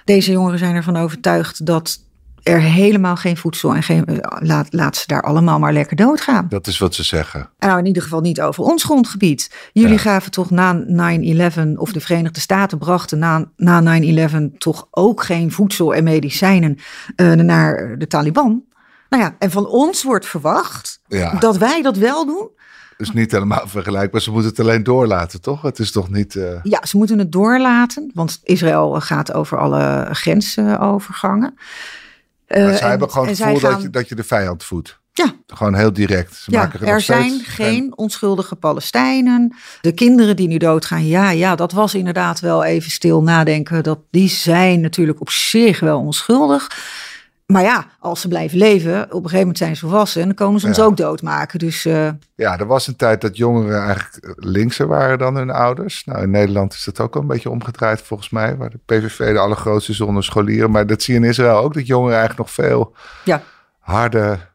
Deze 0.05 0.31
jongeren 0.31 0.59
zijn 0.59 0.75
ervan 0.75 0.97
overtuigd 0.97 1.65
dat 1.65 1.99
er 2.47 2.61
helemaal 2.61 3.15
geen 3.15 3.37
voedsel 3.37 3.75
en 3.75 3.83
geen, 3.83 4.05
eh, 4.05 4.17
laat, 4.39 4.67
laat 4.73 4.95
ze 4.95 5.07
daar 5.07 5.21
allemaal 5.21 5.59
maar 5.59 5.73
lekker 5.73 5.95
doodgaan. 5.95 6.45
Dat 6.49 6.67
is 6.67 6.77
wat 6.77 6.95
ze 6.95 7.03
zeggen. 7.03 7.49
Nou, 7.59 7.79
in 7.79 7.85
ieder 7.85 8.03
geval 8.03 8.21
niet 8.21 8.41
over 8.41 8.63
ons 8.63 8.83
grondgebied. 8.83 9.51
Jullie 9.73 9.97
gaven 9.97 10.31
toch 10.31 10.49
na 10.49 10.73
9-11, 10.73 11.77
of 11.77 11.91
de 11.91 11.99
Verenigde 11.99 12.39
Staten 12.39 12.77
brachten 12.77 13.19
na, 13.19 13.45
na 13.55 13.81
9-11 13.81 14.57
toch 14.57 14.87
ook 14.91 15.23
geen 15.23 15.51
voedsel 15.51 15.93
en 15.93 16.03
medicijnen 16.03 16.77
uh, 17.15 17.31
naar 17.31 17.95
de 17.97 18.07
Taliban. 18.07 18.63
Nou 19.09 19.23
ja, 19.23 19.35
en 19.39 19.51
van 19.51 19.67
ons 19.67 20.03
wordt 20.03 20.25
verwacht 20.25 21.01
dat 21.39 21.57
wij 21.57 21.81
dat 21.81 21.97
wel 21.97 22.25
doen. 22.25 22.49
Dus 22.97 23.11
niet 23.11 23.31
helemaal 23.31 23.67
vergelijkbaar. 23.67 24.21
Ze 24.21 24.31
moeten 24.31 24.49
het 24.49 24.59
alleen 24.59 24.83
doorlaten, 24.83 25.41
toch? 25.41 25.61
Het 25.61 25.79
is 25.79 25.91
toch 25.91 26.09
niet. 26.09 26.35
Uh... 26.35 26.59
Ja, 26.63 26.85
ze 26.85 26.97
moeten 26.97 27.19
het 27.19 27.31
doorlaten, 27.31 28.11
want 28.13 28.39
Israël 28.43 29.01
gaat 29.01 29.33
over 29.33 29.57
alle 29.57 30.07
grensovergangen. 30.11 31.57
Maar 32.47 32.77
zij 32.77 32.89
hebben 32.89 33.11
gewoon 33.11 33.27
het 33.27 33.37
gevoel 33.37 33.59
dat, 33.59 33.81
je, 33.81 33.89
dat 33.89 34.09
je 34.09 34.15
de 34.15 34.23
vijand 34.23 34.63
voedt. 34.63 34.99
Ja. 35.13 35.35
Gewoon 35.47 35.75
heel 35.75 35.93
direct. 35.93 36.35
Ze 36.35 36.51
ja, 36.51 36.59
maken 36.59 36.79
er, 36.79 36.87
er 36.87 37.01
zijn 37.01 37.39
geen 37.39 37.97
onschuldige 37.97 38.55
Palestijnen. 38.55 39.55
De 39.81 39.91
kinderen 39.91 40.35
die 40.35 40.47
nu 40.47 40.57
doodgaan, 40.57 41.07
ja, 41.07 41.29
ja, 41.29 41.55
dat 41.55 41.71
was 41.71 41.93
inderdaad 41.93 42.39
wel 42.39 42.63
even 42.63 42.91
stil 42.91 43.23
nadenken. 43.23 43.83
Dat, 43.83 43.99
die 44.11 44.29
zijn 44.29 44.81
natuurlijk 44.81 45.21
op 45.21 45.29
zich 45.29 45.79
wel 45.79 45.99
onschuldig. 45.99 46.67
Maar 47.47 47.63
ja, 47.63 47.85
als 47.99 48.21
ze 48.21 48.27
blijven 48.27 48.57
leven, 48.57 49.03
op 49.03 49.11
een 49.11 49.15
gegeven 49.17 49.39
moment 49.39 49.57
zijn 49.57 49.75
ze 49.75 49.87
volwassen 49.87 50.21
en 50.21 50.27
dan 50.27 50.35
komen 50.35 50.59
ze 50.59 50.67
ons 50.67 50.79
ook 50.79 50.97
doodmaken. 50.97 51.59
Dus, 51.59 51.85
uh... 51.85 52.09
Ja, 52.35 52.59
er 52.59 52.65
was 52.65 52.87
een 52.87 52.95
tijd 52.95 53.21
dat 53.21 53.37
jongeren 53.37 53.83
eigenlijk 53.83 54.33
linkser 54.35 54.87
waren 54.87 55.17
dan 55.17 55.35
hun 55.35 55.49
ouders. 55.49 56.05
Nou, 56.05 56.21
in 56.21 56.29
Nederland 56.29 56.73
is 56.73 56.83
dat 56.83 56.99
ook 56.99 57.15
al 57.15 57.21
een 57.21 57.27
beetje 57.27 57.49
omgedraaid 57.49 58.01
volgens 58.01 58.29
mij, 58.29 58.57
waar 58.57 58.69
de 58.69 58.79
PVV 58.85 59.33
de 59.33 59.39
allergrootste 59.39 59.93
zonder 59.93 60.23
scholieren. 60.23 60.71
Maar 60.71 60.87
dat 60.87 61.03
zie 61.03 61.13
je 61.13 61.19
in 61.19 61.25
Israël 61.25 61.57
ook, 61.57 61.73
dat 61.73 61.87
jongeren 61.87 62.17
eigenlijk 62.17 62.47
nog 62.47 62.51
veel 62.51 62.95
ja. 63.23 63.41
harder 63.79 64.53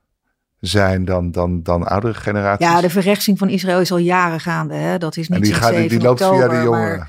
zijn 0.61 1.05
dan, 1.05 1.31
dan, 1.31 1.63
dan 1.63 1.87
oudere 1.87 2.15
generaties. 2.15 2.67
Ja, 2.67 2.81
de 2.81 2.91
verrechtsing 2.91 3.39
van 3.39 3.49
Israël 3.49 3.81
is 3.81 3.93
al 3.93 3.99
jaren 3.99 4.41
gaande. 4.41 4.75
Hè? 4.75 4.99
Dat 4.99 5.17
is 5.17 5.29
niet 5.29 5.39
en 5.39 5.45
die, 5.45 5.55
gaat, 5.55 5.89
die 5.89 6.01
loopt 6.01 6.25
via 6.25 6.49
de 6.49 6.63
jongeren. 6.63 7.09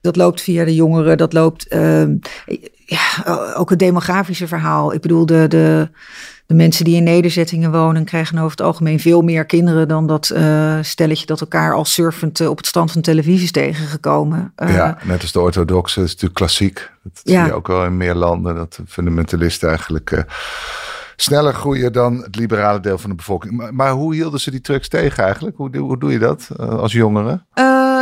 Dat 0.00 0.16
loopt 0.16 0.40
via 0.40 0.64
de 0.64 0.74
jongeren, 0.74 1.16
dat 1.16 1.32
loopt. 1.32 1.74
Uh, 1.74 2.04
ja, 2.86 3.24
ook 3.54 3.70
het 3.70 3.78
demografische 3.78 4.48
verhaal. 4.48 4.92
Ik 4.92 5.00
bedoel, 5.00 5.26
de, 5.26 5.48
de, 5.48 5.88
de 6.46 6.54
mensen 6.54 6.84
die 6.84 6.96
in 6.96 7.02
nederzettingen 7.02 7.72
wonen 7.72 8.04
krijgen 8.04 8.38
over 8.38 8.50
het 8.50 8.60
algemeen 8.60 9.00
veel 9.00 9.22
meer 9.22 9.44
kinderen 9.44 9.88
dan 9.88 10.06
dat 10.06 10.30
uh, 10.34 10.78
stelletje 10.82 11.26
dat 11.26 11.40
elkaar 11.40 11.74
al 11.74 11.84
surfend 11.84 12.40
uh, 12.40 12.48
op 12.48 12.56
het 12.56 12.66
stand 12.66 12.92
van 12.92 13.00
televisie 13.00 13.44
is 13.44 13.50
tegengekomen. 13.50 14.52
Uh, 14.56 14.74
ja, 14.74 14.98
net 15.02 15.22
als 15.22 15.32
de 15.32 15.40
orthodoxe, 15.40 15.94
dat 15.94 16.04
is 16.04 16.10
natuurlijk 16.10 16.40
klassiek. 16.40 16.90
Dat 17.02 17.20
ja. 17.22 17.38
zie 17.40 17.50
je 17.50 17.56
ook 17.56 17.66
wel 17.66 17.84
in 17.84 17.96
meer 17.96 18.14
landen, 18.14 18.54
dat 18.54 18.74
de 18.74 18.82
fundamentalisten 18.88 19.68
eigenlijk 19.68 20.24
sneller 21.16 21.54
groeien 21.54 21.92
dan 21.92 22.22
het 22.22 22.36
liberale 22.36 22.80
deel 22.80 22.98
van 22.98 23.10
de 23.10 23.16
bevolking. 23.16 23.56
Maar, 23.56 23.74
maar 23.74 23.90
hoe 23.90 24.14
hielden 24.14 24.40
ze 24.40 24.50
die 24.50 24.60
trucks 24.60 24.88
tegen 24.88 25.24
eigenlijk? 25.24 25.56
Hoe, 25.56 25.76
hoe 25.76 25.98
doe 25.98 26.12
je 26.12 26.18
dat 26.18 26.48
als 26.58 26.92
jongeren? 26.92 27.46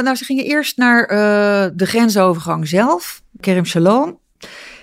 nou, 0.02 0.14
ze 0.14 0.24
gingen 0.24 0.44
eerst 0.44 0.76
naar 0.76 1.06
de 1.76 1.86
grensovergang 1.86 2.68
zelf, 2.68 3.22
Kerem 3.40 3.64
Shalom. 3.64 4.18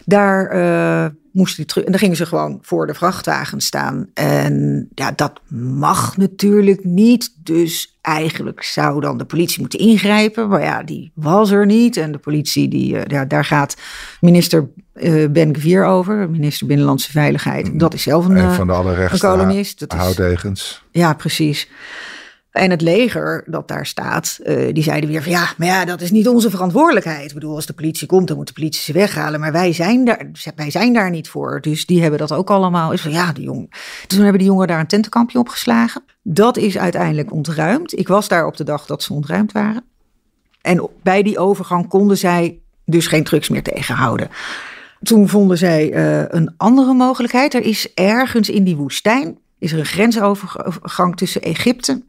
Daar 0.05 0.55
uh, 0.55 1.05
moesten 1.31 1.57
die 1.57 1.65
terug. 1.65 1.85
En 1.85 1.91
dan 1.91 1.99
gingen 1.99 2.15
ze 2.15 2.25
gewoon 2.25 2.59
voor 2.61 2.87
de 2.87 2.93
vrachtwagen 2.93 3.61
staan. 3.61 4.07
En 4.13 4.87
ja, 4.95 5.11
dat 5.15 5.41
mag 5.47 6.17
natuurlijk 6.17 6.83
niet. 6.83 7.35
Dus 7.43 7.97
eigenlijk 8.01 8.63
zou 8.63 9.01
dan 9.01 9.17
de 9.17 9.25
politie 9.25 9.59
moeten 9.59 9.79
ingrijpen. 9.79 10.49
Maar 10.49 10.61
ja, 10.61 10.83
die 10.83 11.11
was 11.15 11.51
er 11.51 11.65
niet. 11.65 11.97
En 11.97 12.11
de 12.11 12.17
politie, 12.17 12.67
die, 12.67 12.93
uh, 12.93 13.01
ja, 13.07 13.25
daar 13.25 13.45
gaat 13.45 13.77
minister 14.19 14.69
uh, 14.93 15.29
Ben 15.29 15.55
Gvir 15.55 15.85
over, 15.85 16.29
minister 16.29 16.67
Binnenlandse 16.67 17.11
Veiligheid. 17.11 17.79
Dat 17.79 17.93
is 17.93 18.03
zelf 18.03 18.25
een, 18.25 18.35
een 18.35 18.51
van 18.51 18.67
de 18.67 18.73
allerrechtste. 18.73 19.27
Dat 19.79 19.95
is, 19.97 19.97
Ja, 20.91 21.13
precies. 21.13 21.69
En 22.51 22.71
het 22.71 22.81
leger 22.81 23.43
dat 23.45 23.67
daar 23.67 23.85
staat, 23.85 24.39
uh, 24.43 24.73
die 24.73 24.83
zeiden 24.83 25.09
weer 25.09 25.23
van 25.23 25.31
ja, 25.31 25.53
maar 25.57 25.67
ja, 25.67 25.85
dat 25.85 26.01
is 26.01 26.11
niet 26.11 26.27
onze 26.27 26.49
verantwoordelijkheid. 26.49 27.27
Ik 27.27 27.33
bedoel, 27.33 27.55
als 27.55 27.65
de 27.65 27.73
politie 27.73 28.07
komt, 28.07 28.27
dan 28.27 28.37
moet 28.37 28.47
de 28.47 28.53
politie 28.53 28.81
ze 28.81 28.93
weghalen. 28.93 29.39
Maar 29.39 29.51
wij 29.51 29.73
zijn 29.73 30.05
daar, 30.05 30.31
wij 30.55 30.71
zijn 30.71 30.93
daar 30.93 31.09
niet 31.09 31.29
voor. 31.29 31.61
Dus 31.61 31.85
die 31.85 32.01
hebben 32.01 32.19
dat 32.19 32.31
ook 32.31 32.49
allemaal. 32.49 32.91
Is 32.91 33.01
van 33.01 33.11
ja, 33.11 33.33
de 33.33 33.41
jong. 33.41 33.69
Dus 33.69 34.05
toen 34.07 34.19
hebben 34.19 34.39
die 34.39 34.47
jongen 34.47 34.67
daar 34.67 34.79
een 34.79 34.87
tentenkampje 34.87 35.39
opgeslagen. 35.39 36.03
Dat 36.21 36.57
is 36.57 36.77
uiteindelijk 36.77 37.31
ontruimd. 37.31 37.97
Ik 37.97 38.07
was 38.07 38.27
daar 38.27 38.45
op 38.45 38.57
de 38.57 38.63
dag 38.63 38.85
dat 38.85 39.03
ze 39.03 39.13
ontruimd 39.13 39.51
waren. 39.51 39.83
En 40.61 40.89
bij 41.03 41.23
die 41.23 41.39
overgang 41.39 41.87
konden 41.87 42.17
zij 42.17 42.59
dus 42.85 43.07
geen 43.07 43.23
trucks 43.23 43.49
meer 43.49 43.63
tegenhouden. 43.63 44.29
Toen 45.01 45.29
vonden 45.29 45.57
zij 45.57 45.93
uh, 45.93 46.23
een 46.27 46.53
andere 46.57 46.93
mogelijkheid. 46.93 47.53
Er 47.53 47.63
is 47.63 47.93
ergens 47.93 48.49
in 48.49 48.63
die 48.63 48.75
woestijn 48.75 49.37
is 49.59 49.71
er 49.71 49.79
een 49.79 49.85
grensovergang 49.85 51.15
tussen 51.15 51.41
Egypte 51.41 52.01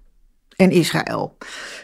en 0.62 0.70
Israël. 0.70 1.36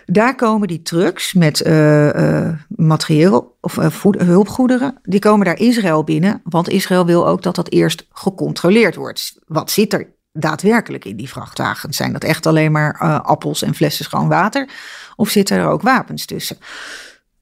Daar 0.06 0.34
komen 0.34 0.68
die 0.68 0.82
trucks 0.82 1.32
met 1.32 1.66
uh, 1.66 2.48
materieel 2.68 3.56
of 3.60 3.76
uh, 3.76 3.86
hulpgoederen, 4.18 4.98
die 5.02 5.20
komen 5.20 5.46
daar 5.46 5.58
Israël 5.58 6.04
binnen, 6.04 6.40
want 6.44 6.68
Israël 6.68 7.06
wil 7.06 7.26
ook 7.26 7.42
dat 7.42 7.54
dat 7.54 7.70
eerst 7.70 8.06
gecontroleerd 8.12 8.94
wordt. 8.94 9.38
Wat 9.46 9.70
zit 9.70 9.92
er 9.92 10.16
daadwerkelijk 10.32 11.04
in 11.04 11.16
die 11.16 11.28
vrachtwagens? 11.28 11.96
Zijn 11.96 12.12
dat 12.12 12.24
echt 12.24 12.46
alleen 12.46 12.72
maar 12.72 13.20
appels 13.22 13.62
en 13.62 13.74
flessen 13.74 14.04
schoon 14.04 14.28
water? 14.28 14.68
Of 15.16 15.28
zitten 15.28 15.56
er 15.56 15.68
ook 15.68 15.82
wapens 15.82 16.26
tussen? 16.26 16.58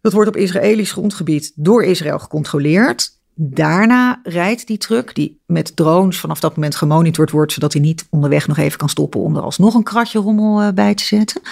Dat 0.00 0.12
wordt 0.12 0.28
op 0.28 0.36
Israëlisch 0.36 0.92
grondgebied 0.92 1.52
door 1.54 1.84
Israël 1.84 2.18
gecontroleerd. 2.18 3.15
Daarna 3.38 4.20
rijdt 4.22 4.66
die 4.66 4.78
truck, 4.78 5.14
die 5.14 5.40
met 5.46 5.76
drones 5.76 6.18
vanaf 6.18 6.40
dat 6.40 6.56
moment 6.56 6.76
gemonitord 6.76 7.30
wordt, 7.30 7.52
zodat 7.52 7.72
hij 7.72 7.82
niet 7.82 8.06
onderweg 8.10 8.46
nog 8.46 8.58
even 8.58 8.78
kan 8.78 8.88
stoppen 8.88 9.20
om 9.20 9.36
er 9.36 9.42
alsnog 9.42 9.74
een 9.74 9.82
kratje 9.82 10.18
rommel 10.18 10.60
eh, 10.60 10.72
bij 10.72 10.94
te 10.94 11.04
zetten, 11.04 11.42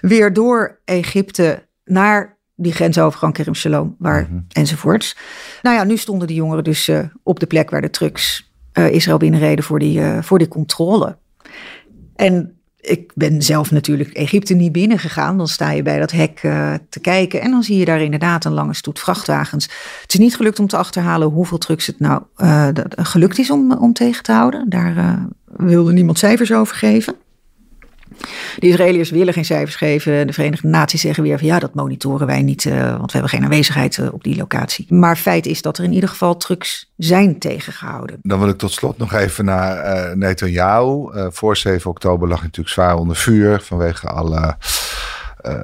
weer 0.00 0.32
door 0.32 0.78
Egypte 0.84 1.66
naar 1.84 2.36
die 2.54 2.72
grensovergang 2.72 3.32
Kerem 3.32 3.54
Shalom, 3.54 3.96
waar, 3.98 4.22
mhm. 4.30 4.40
enzovoorts. 4.48 5.16
Nou 5.62 5.76
ja, 5.76 5.84
nu 5.84 5.96
stonden 5.96 6.26
die 6.26 6.36
jongeren 6.36 6.64
dus 6.64 6.88
uh, 6.88 7.04
op 7.22 7.40
de 7.40 7.46
plek 7.46 7.70
waar 7.70 7.80
de 7.80 7.90
trucks 7.90 8.52
uh, 8.78 8.90
Israël 8.90 9.18
binnenreden 9.18 9.64
voor 9.64 9.78
die, 9.78 10.02
voor 10.20 10.38
die 10.38 10.48
controle. 10.48 11.16
En 12.16 12.61
ik 12.82 13.12
ben 13.14 13.42
zelf 13.42 13.70
natuurlijk 13.70 14.10
Egypte 14.10 14.54
niet 14.54 14.72
binnengegaan. 14.72 15.36
Dan 15.36 15.48
sta 15.48 15.70
je 15.70 15.82
bij 15.82 15.98
dat 15.98 16.10
hek 16.10 16.42
uh, 16.42 16.74
te 16.88 17.00
kijken 17.00 17.40
en 17.40 17.50
dan 17.50 17.62
zie 17.62 17.78
je 17.78 17.84
daar 17.84 18.00
inderdaad 18.00 18.44
een 18.44 18.52
lange 18.52 18.74
stoet 18.74 18.98
vrachtwagens. 18.98 19.64
Het 20.02 20.12
is 20.12 20.18
niet 20.18 20.36
gelukt 20.36 20.58
om 20.58 20.66
te 20.66 20.76
achterhalen 20.76 21.28
hoeveel 21.28 21.58
trucks 21.58 21.86
het 21.86 22.00
nou 22.00 22.22
uh, 22.36 22.68
gelukt 22.86 23.38
is 23.38 23.50
om, 23.50 23.72
om 23.72 23.92
tegen 23.92 24.22
te 24.22 24.32
houden. 24.32 24.68
Daar 24.68 24.96
uh, 24.96 25.24
wilde 25.56 25.92
niemand 25.92 26.18
cijfers 26.18 26.52
over 26.52 26.76
geven. 26.76 27.14
De 28.58 28.68
Israëliërs 28.68 29.10
willen 29.10 29.34
geen 29.34 29.44
cijfers 29.44 29.76
geven. 29.76 30.26
De 30.26 30.32
Verenigde 30.32 30.68
Naties 30.68 31.00
zeggen 31.00 31.22
weer 31.22 31.38
van 31.38 31.46
ja, 31.46 31.58
dat 31.58 31.74
monitoren 31.74 32.26
wij 32.26 32.42
niet, 32.42 32.64
uh, 32.64 32.90
want 32.90 33.12
we 33.12 33.18
hebben 33.18 33.30
geen 33.30 33.44
aanwezigheid 33.44 33.96
uh, 33.96 34.12
op 34.12 34.24
die 34.24 34.36
locatie. 34.36 34.86
Maar 34.88 35.16
feit 35.16 35.46
is 35.46 35.62
dat 35.62 35.78
er 35.78 35.84
in 35.84 35.92
ieder 35.92 36.08
geval 36.08 36.36
trucks 36.36 36.90
zijn 36.96 37.38
tegengehouden. 37.38 38.18
Dan 38.22 38.38
wil 38.38 38.48
ik 38.48 38.58
tot 38.58 38.72
slot 38.72 38.98
nog 38.98 39.12
even 39.12 39.44
naar 39.44 40.08
uh, 40.08 40.14
Netanyahu. 40.14 41.10
voor 41.30 41.56
7 41.56 41.90
oktober 41.90 42.28
lag 42.28 42.38
hij 42.38 42.46
natuurlijk 42.46 42.74
zwaar 42.74 42.96
onder 42.96 43.16
vuur 43.16 43.60
vanwege 43.60 44.08
alle 44.08 44.56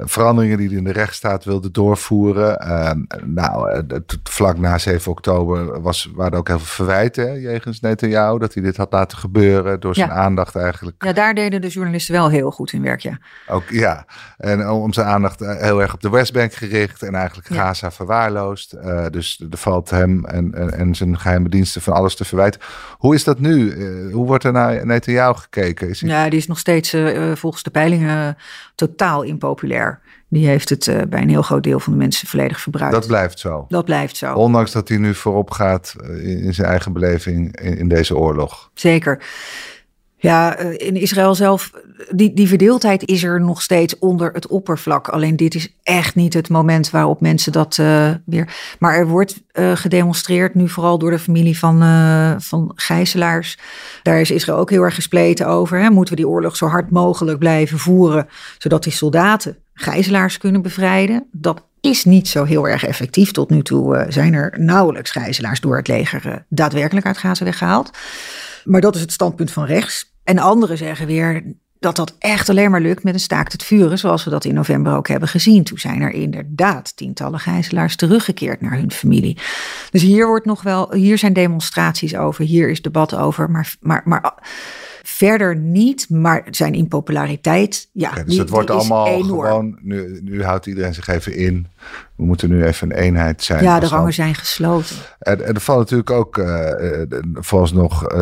veranderingen 0.04 0.58
die 0.58 0.68
hij 0.68 0.76
in 0.76 0.84
de 0.84 0.92
rechtsstaat 0.92 1.44
wilde 1.44 1.70
doorvoeren. 1.70 2.66
Uh, 2.68 2.90
nou, 3.24 3.82
uh, 3.90 3.98
vlak 4.22 4.58
na 4.58 4.78
7 4.78 5.10
oktober 5.10 5.80
was, 5.80 6.10
waren 6.14 6.32
er 6.32 6.38
ook 6.38 6.48
heel 6.48 6.58
veel 6.58 6.84
verwijten 6.84 7.40
jegens 7.40 7.80
Netanyahu. 7.80 8.38
Dat 8.38 8.54
hij 8.54 8.62
dit 8.62 8.76
had 8.76 8.92
laten 8.92 9.18
gebeuren 9.18 9.80
door 9.80 9.94
zijn 9.94 10.10
aandacht 10.10 10.56
eigenlijk. 10.56 11.04
Ja, 11.04 11.12
daar 11.12 11.34
deden 11.34 11.60
de 11.60 11.68
journalisten 11.68 12.14
wel 12.14 12.30
heel 12.30 12.50
goed 12.50 12.70
hun 12.70 12.82
werk, 12.82 13.00
ja. 13.00 13.18
Ook, 13.48 13.68
ja, 13.70 14.04
en 14.36 14.68
om 14.68 14.92
zijn 14.92 15.06
aandacht 15.06 15.40
heel 15.40 15.80
erg 15.80 15.94
op 15.94 16.00
de 16.00 16.10
Westbank 16.10 16.52
gericht 16.52 17.02
en 17.02 17.14
eigenlijk 17.14 17.48
Gaza 17.48 17.90
verwaarloosd. 17.90 18.76
dus 19.10 19.46
er 19.50 19.58
valt 19.58 19.90
hem 19.90 20.24
en, 20.24 20.54
en, 20.54 20.78
en, 20.78 20.94
zijn 20.94 21.18
geheime 21.18 21.48
diensten 21.48 21.82
van 21.82 21.92
alles 21.92 22.16
te 22.16 22.24
verwijten. 22.24 22.60
Hoe 22.98 23.14
is 23.14 23.24
dat 23.24 23.38
nu? 23.38 23.76
hoe 24.12 24.26
wordt 24.26 24.44
er 24.44 24.52
naar 24.52 24.86
Netanyahu 24.86 25.34
gekeken? 25.34 25.88
Is 25.88 26.00
hij... 26.00 26.10
Ja, 26.10 26.28
die 26.28 26.38
is 26.38 26.46
nog 26.46 26.58
steeds 26.58 26.96
volgens 27.34 27.62
de 27.62 27.70
peilingen 27.70 28.36
totaal 28.74 29.22
impopulair. 29.22 29.67
Die 30.28 30.46
heeft 30.46 30.68
het 30.68 30.86
uh, 30.86 31.02
bij 31.08 31.22
een 31.22 31.28
heel 31.28 31.42
groot 31.42 31.62
deel 31.62 31.80
van 31.80 31.92
de 31.92 31.98
mensen 31.98 32.28
volledig 32.28 32.60
verbruikt. 32.60 32.94
Dat 32.94 33.06
blijft 33.06 33.38
zo. 33.38 33.66
Dat 33.68 33.84
blijft 33.84 34.16
zo. 34.16 34.34
Ondanks 34.34 34.72
dat 34.72 34.88
hij 34.88 34.98
nu 34.98 35.14
voorop 35.14 35.50
gaat 35.50 35.94
eh, 36.00 36.44
in 36.44 36.54
zijn 36.54 36.68
eigen 36.68 36.92
beleving 36.92 37.60
in, 37.60 37.78
in 37.78 37.88
deze 37.88 38.16
oorlog. 38.16 38.70
Zeker. 38.74 39.22
Ja, 40.20 40.56
eh, 40.56 40.86
in 40.86 40.96
Israël 40.96 41.34
zelf, 41.34 41.70
die, 42.10 42.34
die 42.34 42.48
verdeeldheid 42.48 43.06
is 43.06 43.22
er 43.22 43.40
nog 43.40 43.62
steeds 43.62 43.98
onder 43.98 44.32
het 44.32 44.46
oppervlak. 44.46 45.08
Alleen 45.08 45.36
dit 45.36 45.54
is 45.54 45.74
echt 45.82 46.14
niet 46.14 46.34
het 46.34 46.48
moment 46.48 46.90
waarop 46.90 47.20
mensen 47.20 47.52
dat 47.52 47.76
uh, 47.80 48.10
weer. 48.24 48.76
Maar 48.78 48.94
er 48.94 49.06
wordt 49.06 49.42
uh, 49.52 49.76
gedemonstreerd, 49.76 50.54
nu 50.54 50.68
vooral 50.68 50.98
door 50.98 51.10
de 51.10 51.18
familie 51.18 51.58
van, 51.58 51.78
van 52.40 52.72
gijzelaars. 52.74 53.58
Daar 54.02 54.20
is 54.20 54.30
Israël 54.30 54.58
ook 54.58 54.70
heel 54.70 54.82
erg 54.82 54.94
gespleten 54.94 55.46
over. 55.46 55.80
Hè? 55.80 55.90
Moeten 55.90 56.14
we 56.14 56.20
die 56.20 56.30
oorlog 56.30 56.56
zo 56.56 56.66
hard 56.66 56.90
mogelijk 56.90 57.38
blijven 57.38 57.78
voeren, 57.78 58.28
zodat 58.58 58.82
die 58.82 58.92
soldaten 58.92 59.56
gijzelaars 59.74 60.38
kunnen 60.38 60.62
bevrijden? 60.62 61.26
Dat 61.32 61.62
is 61.80 62.04
niet 62.04 62.28
zo 62.28 62.44
heel 62.44 62.68
erg 62.68 62.84
effectief. 62.84 63.30
Tot 63.30 63.50
nu 63.50 63.62
toe 63.62 64.06
zijn 64.08 64.34
er 64.34 64.54
nauwelijks 64.56 65.10
gijzelaars 65.10 65.60
door 65.60 65.76
het 65.76 65.88
leger 65.88 66.44
daadwerkelijk 66.48 67.06
uit 67.06 67.18
Gaza 67.18 67.44
weggehaald. 67.44 67.90
Maar 68.68 68.80
dat 68.80 68.94
is 68.94 69.00
het 69.00 69.12
standpunt 69.12 69.50
van 69.50 69.64
rechts. 69.64 70.07
En 70.28 70.38
anderen 70.38 70.78
zeggen 70.78 71.06
weer 71.06 71.42
dat 71.78 71.96
dat 71.96 72.14
echt 72.18 72.48
alleen 72.48 72.70
maar 72.70 72.80
lukt 72.80 73.02
met 73.02 73.14
een 73.14 73.20
staakt 73.20 73.52
het 73.52 73.62
vuren, 73.62 73.98
zoals 73.98 74.24
we 74.24 74.30
dat 74.30 74.44
in 74.44 74.54
november 74.54 74.96
ook 74.96 75.08
hebben 75.08 75.28
gezien. 75.28 75.64
Toen 75.64 75.78
zijn 75.78 76.00
er 76.00 76.10
inderdaad 76.10 76.96
tientallen 76.96 77.40
gijzelaars 77.40 77.96
teruggekeerd 77.96 78.60
naar 78.60 78.76
hun 78.76 78.92
familie. 78.92 79.38
Dus 79.90 80.02
hier 80.02 80.26
wordt 80.26 80.46
nog 80.46 80.62
wel, 80.62 80.92
hier 80.92 81.18
zijn 81.18 81.32
demonstraties 81.32 82.16
over, 82.16 82.44
hier 82.44 82.70
is 82.70 82.82
debat 82.82 83.14
over, 83.14 83.50
maar, 83.50 83.74
maar, 83.80 84.02
maar 84.04 84.34
verder 85.18 85.56
niet, 85.56 86.10
maar 86.10 86.46
zijn 86.50 86.74
impopulariteit, 86.74 87.88
ja. 87.92 88.12
dus 88.26 88.36
het 88.36 88.50
wordt 88.50 88.70
allemaal 88.70 89.22
gewoon, 89.22 89.78
nu, 89.82 90.20
nu 90.22 90.44
houdt 90.44 90.66
iedereen 90.66 90.94
zich 90.94 91.06
even 91.06 91.36
in. 91.36 91.66
We 92.16 92.24
moeten 92.24 92.48
nu 92.48 92.64
even 92.64 92.90
een 92.90 92.96
eenheid 92.96 93.42
zijn. 93.42 93.62
Ja, 93.62 93.80
de 93.80 93.86
rangen 93.86 94.12
zijn 94.12 94.34
gesloten. 94.34 94.96
En, 95.18 95.44
en 95.44 95.54
er 95.54 95.60
valt 95.60 95.78
natuurlijk 95.78 96.10
ook, 96.10 96.36
uh, 96.38 96.70
volgens 97.34 97.72
nog, 97.72 98.12
uh, 98.12 98.18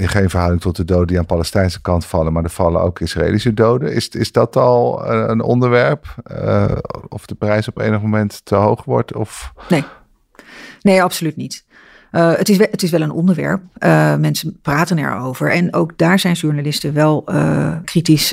in 0.00 0.08
geen 0.08 0.30
verhouding 0.30 0.60
tot 0.62 0.76
de 0.76 0.84
doden 0.84 1.06
die 1.06 1.16
aan 1.16 1.22
de 1.22 1.28
Palestijnse 1.28 1.80
kant 1.80 2.04
vallen, 2.04 2.32
maar 2.32 2.44
er 2.44 2.50
vallen 2.50 2.82
ook 2.82 3.00
Israëlische 3.00 3.54
doden. 3.54 3.92
Is, 3.92 4.08
is 4.08 4.32
dat 4.32 4.56
al 4.56 5.06
een 5.06 5.42
onderwerp? 5.42 6.06
of 7.08 7.26
de 7.26 7.34
prijs 7.34 7.68
op 7.68 7.78
enig 7.78 8.00
moment 8.02 8.40
te 8.44 8.54
hoog 8.54 8.84
wordt? 8.84 9.14
Of... 9.14 9.52
Nee. 9.68 9.84
Nee, 10.82 11.02
absoluut 11.02 11.36
niet. 11.36 11.64
Uh, 12.12 12.34
het, 12.34 12.48
is, 12.48 12.58
het 12.58 12.82
is 12.82 12.90
wel 12.90 13.00
een 13.00 13.10
onderwerp. 13.10 13.62
Uh, 13.78 14.16
mensen 14.16 14.58
praten 14.62 14.98
erover. 14.98 15.52
En 15.52 15.74
ook 15.74 15.98
daar 15.98 16.18
zijn 16.18 16.34
journalisten 16.34 16.94
wel 16.94 17.24
uh, 17.26 17.76
kritisch. 17.84 18.30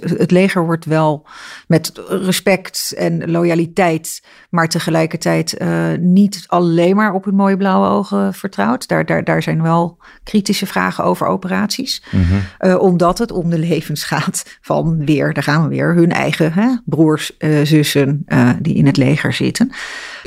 het 0.00 0.30
leger 0.30 0.64
wordt 0.64 0.84
wel 0.84 1.26
met 1.66 1.92
respect 2.08 2.94
en 2.96 3.30
loyaliteit, 3.30 4.22
maar 4.50 4.68
tegelijkertijd 4.68 5.64
niet 6.00 6.44
alleen 6.46 6.96
maar 6.96 7.12
op 7.12 7.24
hun 7.24 7.34
mooie 7.34 7.56
blauwe 7.56 7.88
ogen 7.88 8.34
vertrouwd. 8.34 8.88
Daar, 8.88 9.06
daar, 9.06 9.24
daar 9.24 9.42
zijn 9.42 9.62
wel 9.62 9.98
kritische 10.22 10.66
vragen 10.66 11.04
over 11.04 11.26
operaties. 11.26 12.02
Mm 12.10 12.24
-hmm. 12.24 12.76
omdat 12.76 13.18
het 13.18 13.32
om 13.32 13.50
de 13.50 13.58
levens 13.58 14.04
gaat 14.04 14.58
van 14.60 15.04
weer, 15.04 15.32
daar 15.32 15.42
gaan 15.42 15.62
we 15.62 15.68
weer, 15.68 15.94
hun 15.94 16.12
eigen 16.12 16.52
hè, 16.52 16.76
broers, 16.84 17.36
zussen 17.62 18.26
die 18.60 18.74
in 18.74 18.86
het 18.86 18.96
leger 18.96 19.32
zitten. 19.32 19.72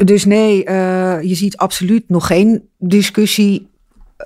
Dus 0.03 0.25
nee, 0.25 0.58
je 1.27 1.36
ziet 1.36 1.58
absoluut 1.58 2.10
nog 2.10 2.27
geen 2.27 2.69
discussie 2.77 3.69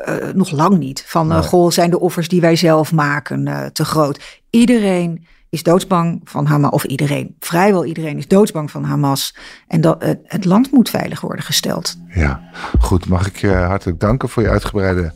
uh, 0.08 0.34
nog 0.34 0.52
lang 0.52 0.78
niet. 0.78 1.04
Van, 1.08 1.32
uh, 1.32 1.42
goh, 1.42 1.72
zijn 1.72 1.90
de 1.90 2.00
offers 2.00 2.28
die 2.28 2.42
wij 2.42 2.56
zelf 2.56 2.92
maken 2.92 3.70
te 3.74 3.86
groot? 3.86 4.42
Iedereen 4.50 5.26
is 5.50 5.64
doodsbang 5.64 6.22
van 6.24 6.46
Hamas, 6.46 6.72
of 6.72 6.84
iedereen, 6.84 7.36
vrijwel 7.40 7.86
iedereen 7.86 8.18
is 8.18 8.28
doodsbang 8.28 8.72
van 8.72 8.84
Hamas. 8.84 9.36
En 9.68 9.82
dat, 9.82 10.18
het 10.24 10.46
land 10.46 10.72
moet 10.72 10.90
veilig 10.90 11.22
worden 11.22 11.46
gesteld. 11.46 11.96
Ja, 12.08 12.42
goed. 12.80 13.08
Mag 13.08 13.28
ik 13.28 13.38
je 13.38 13.52
hartelijk 13.52 14.00
danken 14.00 14.30
voor 14.30 14.44
je 14.44 14.50
uitgebreide 14.50 15.14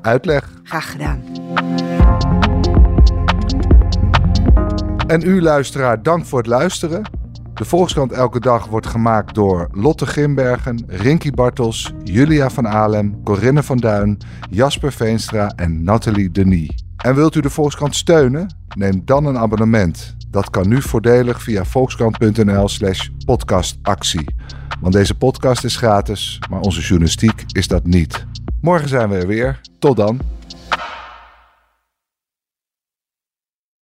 uitleg. 0.00 0.48
Graag 0.62 0.90
gedaan. 0.90 1.22
En 5.06 5.22
u 5.22 5.42
luisteraar, 5.42 6.02
dank 6.02 6.26
voor 6.26 6.38
het 6.38 6.46
luisteren. 6.46 7.19
De 7.60 7.66
Volkskrant 7.66 8.12
Elke 8.12 8.40
Dag 8.40 8.66
wordt 8.66 8.86
gemaakt 8.86 9.34
door 9.34 9.68
Lotte 9.72 10.06
Grimbergen, 10.06 10.84
Rinky 10.86 11.30
Bartels, 11.30 11.92
Julia 12.04 12.50
van 12.50 12.68
Alem, 12.68 13.22
Corinne 13.24 13.62
van 13.62 13.76
Duin, 13.76 14.18
Jasper 14.50 14.92
Veenstra 14.92 15.52
en 15.56 15.84
Nathalie 15.84 16.30
Denis. 16.30 16.84
En 16.96 17.14
wilt 17.14 17.34
u 17.34 17.40
de 17.40 17.50
Volkskrant 17.50 17.96
steunen? 17.96 18.54
Neem 18.76 19.02
dan 19.04 19.24
een 19.24 19.38
abonnement. 19.38 20.16
Dat 20.28 20.50
kan 20.50 20.68
nu 20.68 20.82
voordelig 20.82 21.42
via 21.42 21.64
volkskrant.nl 21.64 22.68
slash 22.68 23.08
podcastactie. 23.24 24.34
Want 24.80 24.94
deze 24.94 25.14
podcast 25.14 25.64
is 25.64 25.76
gratis, 25.76 26.40
maar 26.50 26.60
onze 26.60 26.80
journalistiek 26.80 27.44
is 27.52 27.68
dat 27.68 27.86
niet. 27.86 28.26
Morgen 28.60 28.88
zijn 28.88 29.08
we 29.08 29.16
er 29.16 29.26
weer. 29.26 29.60
Tot 29.78 29.96
dan. 29.96 30.20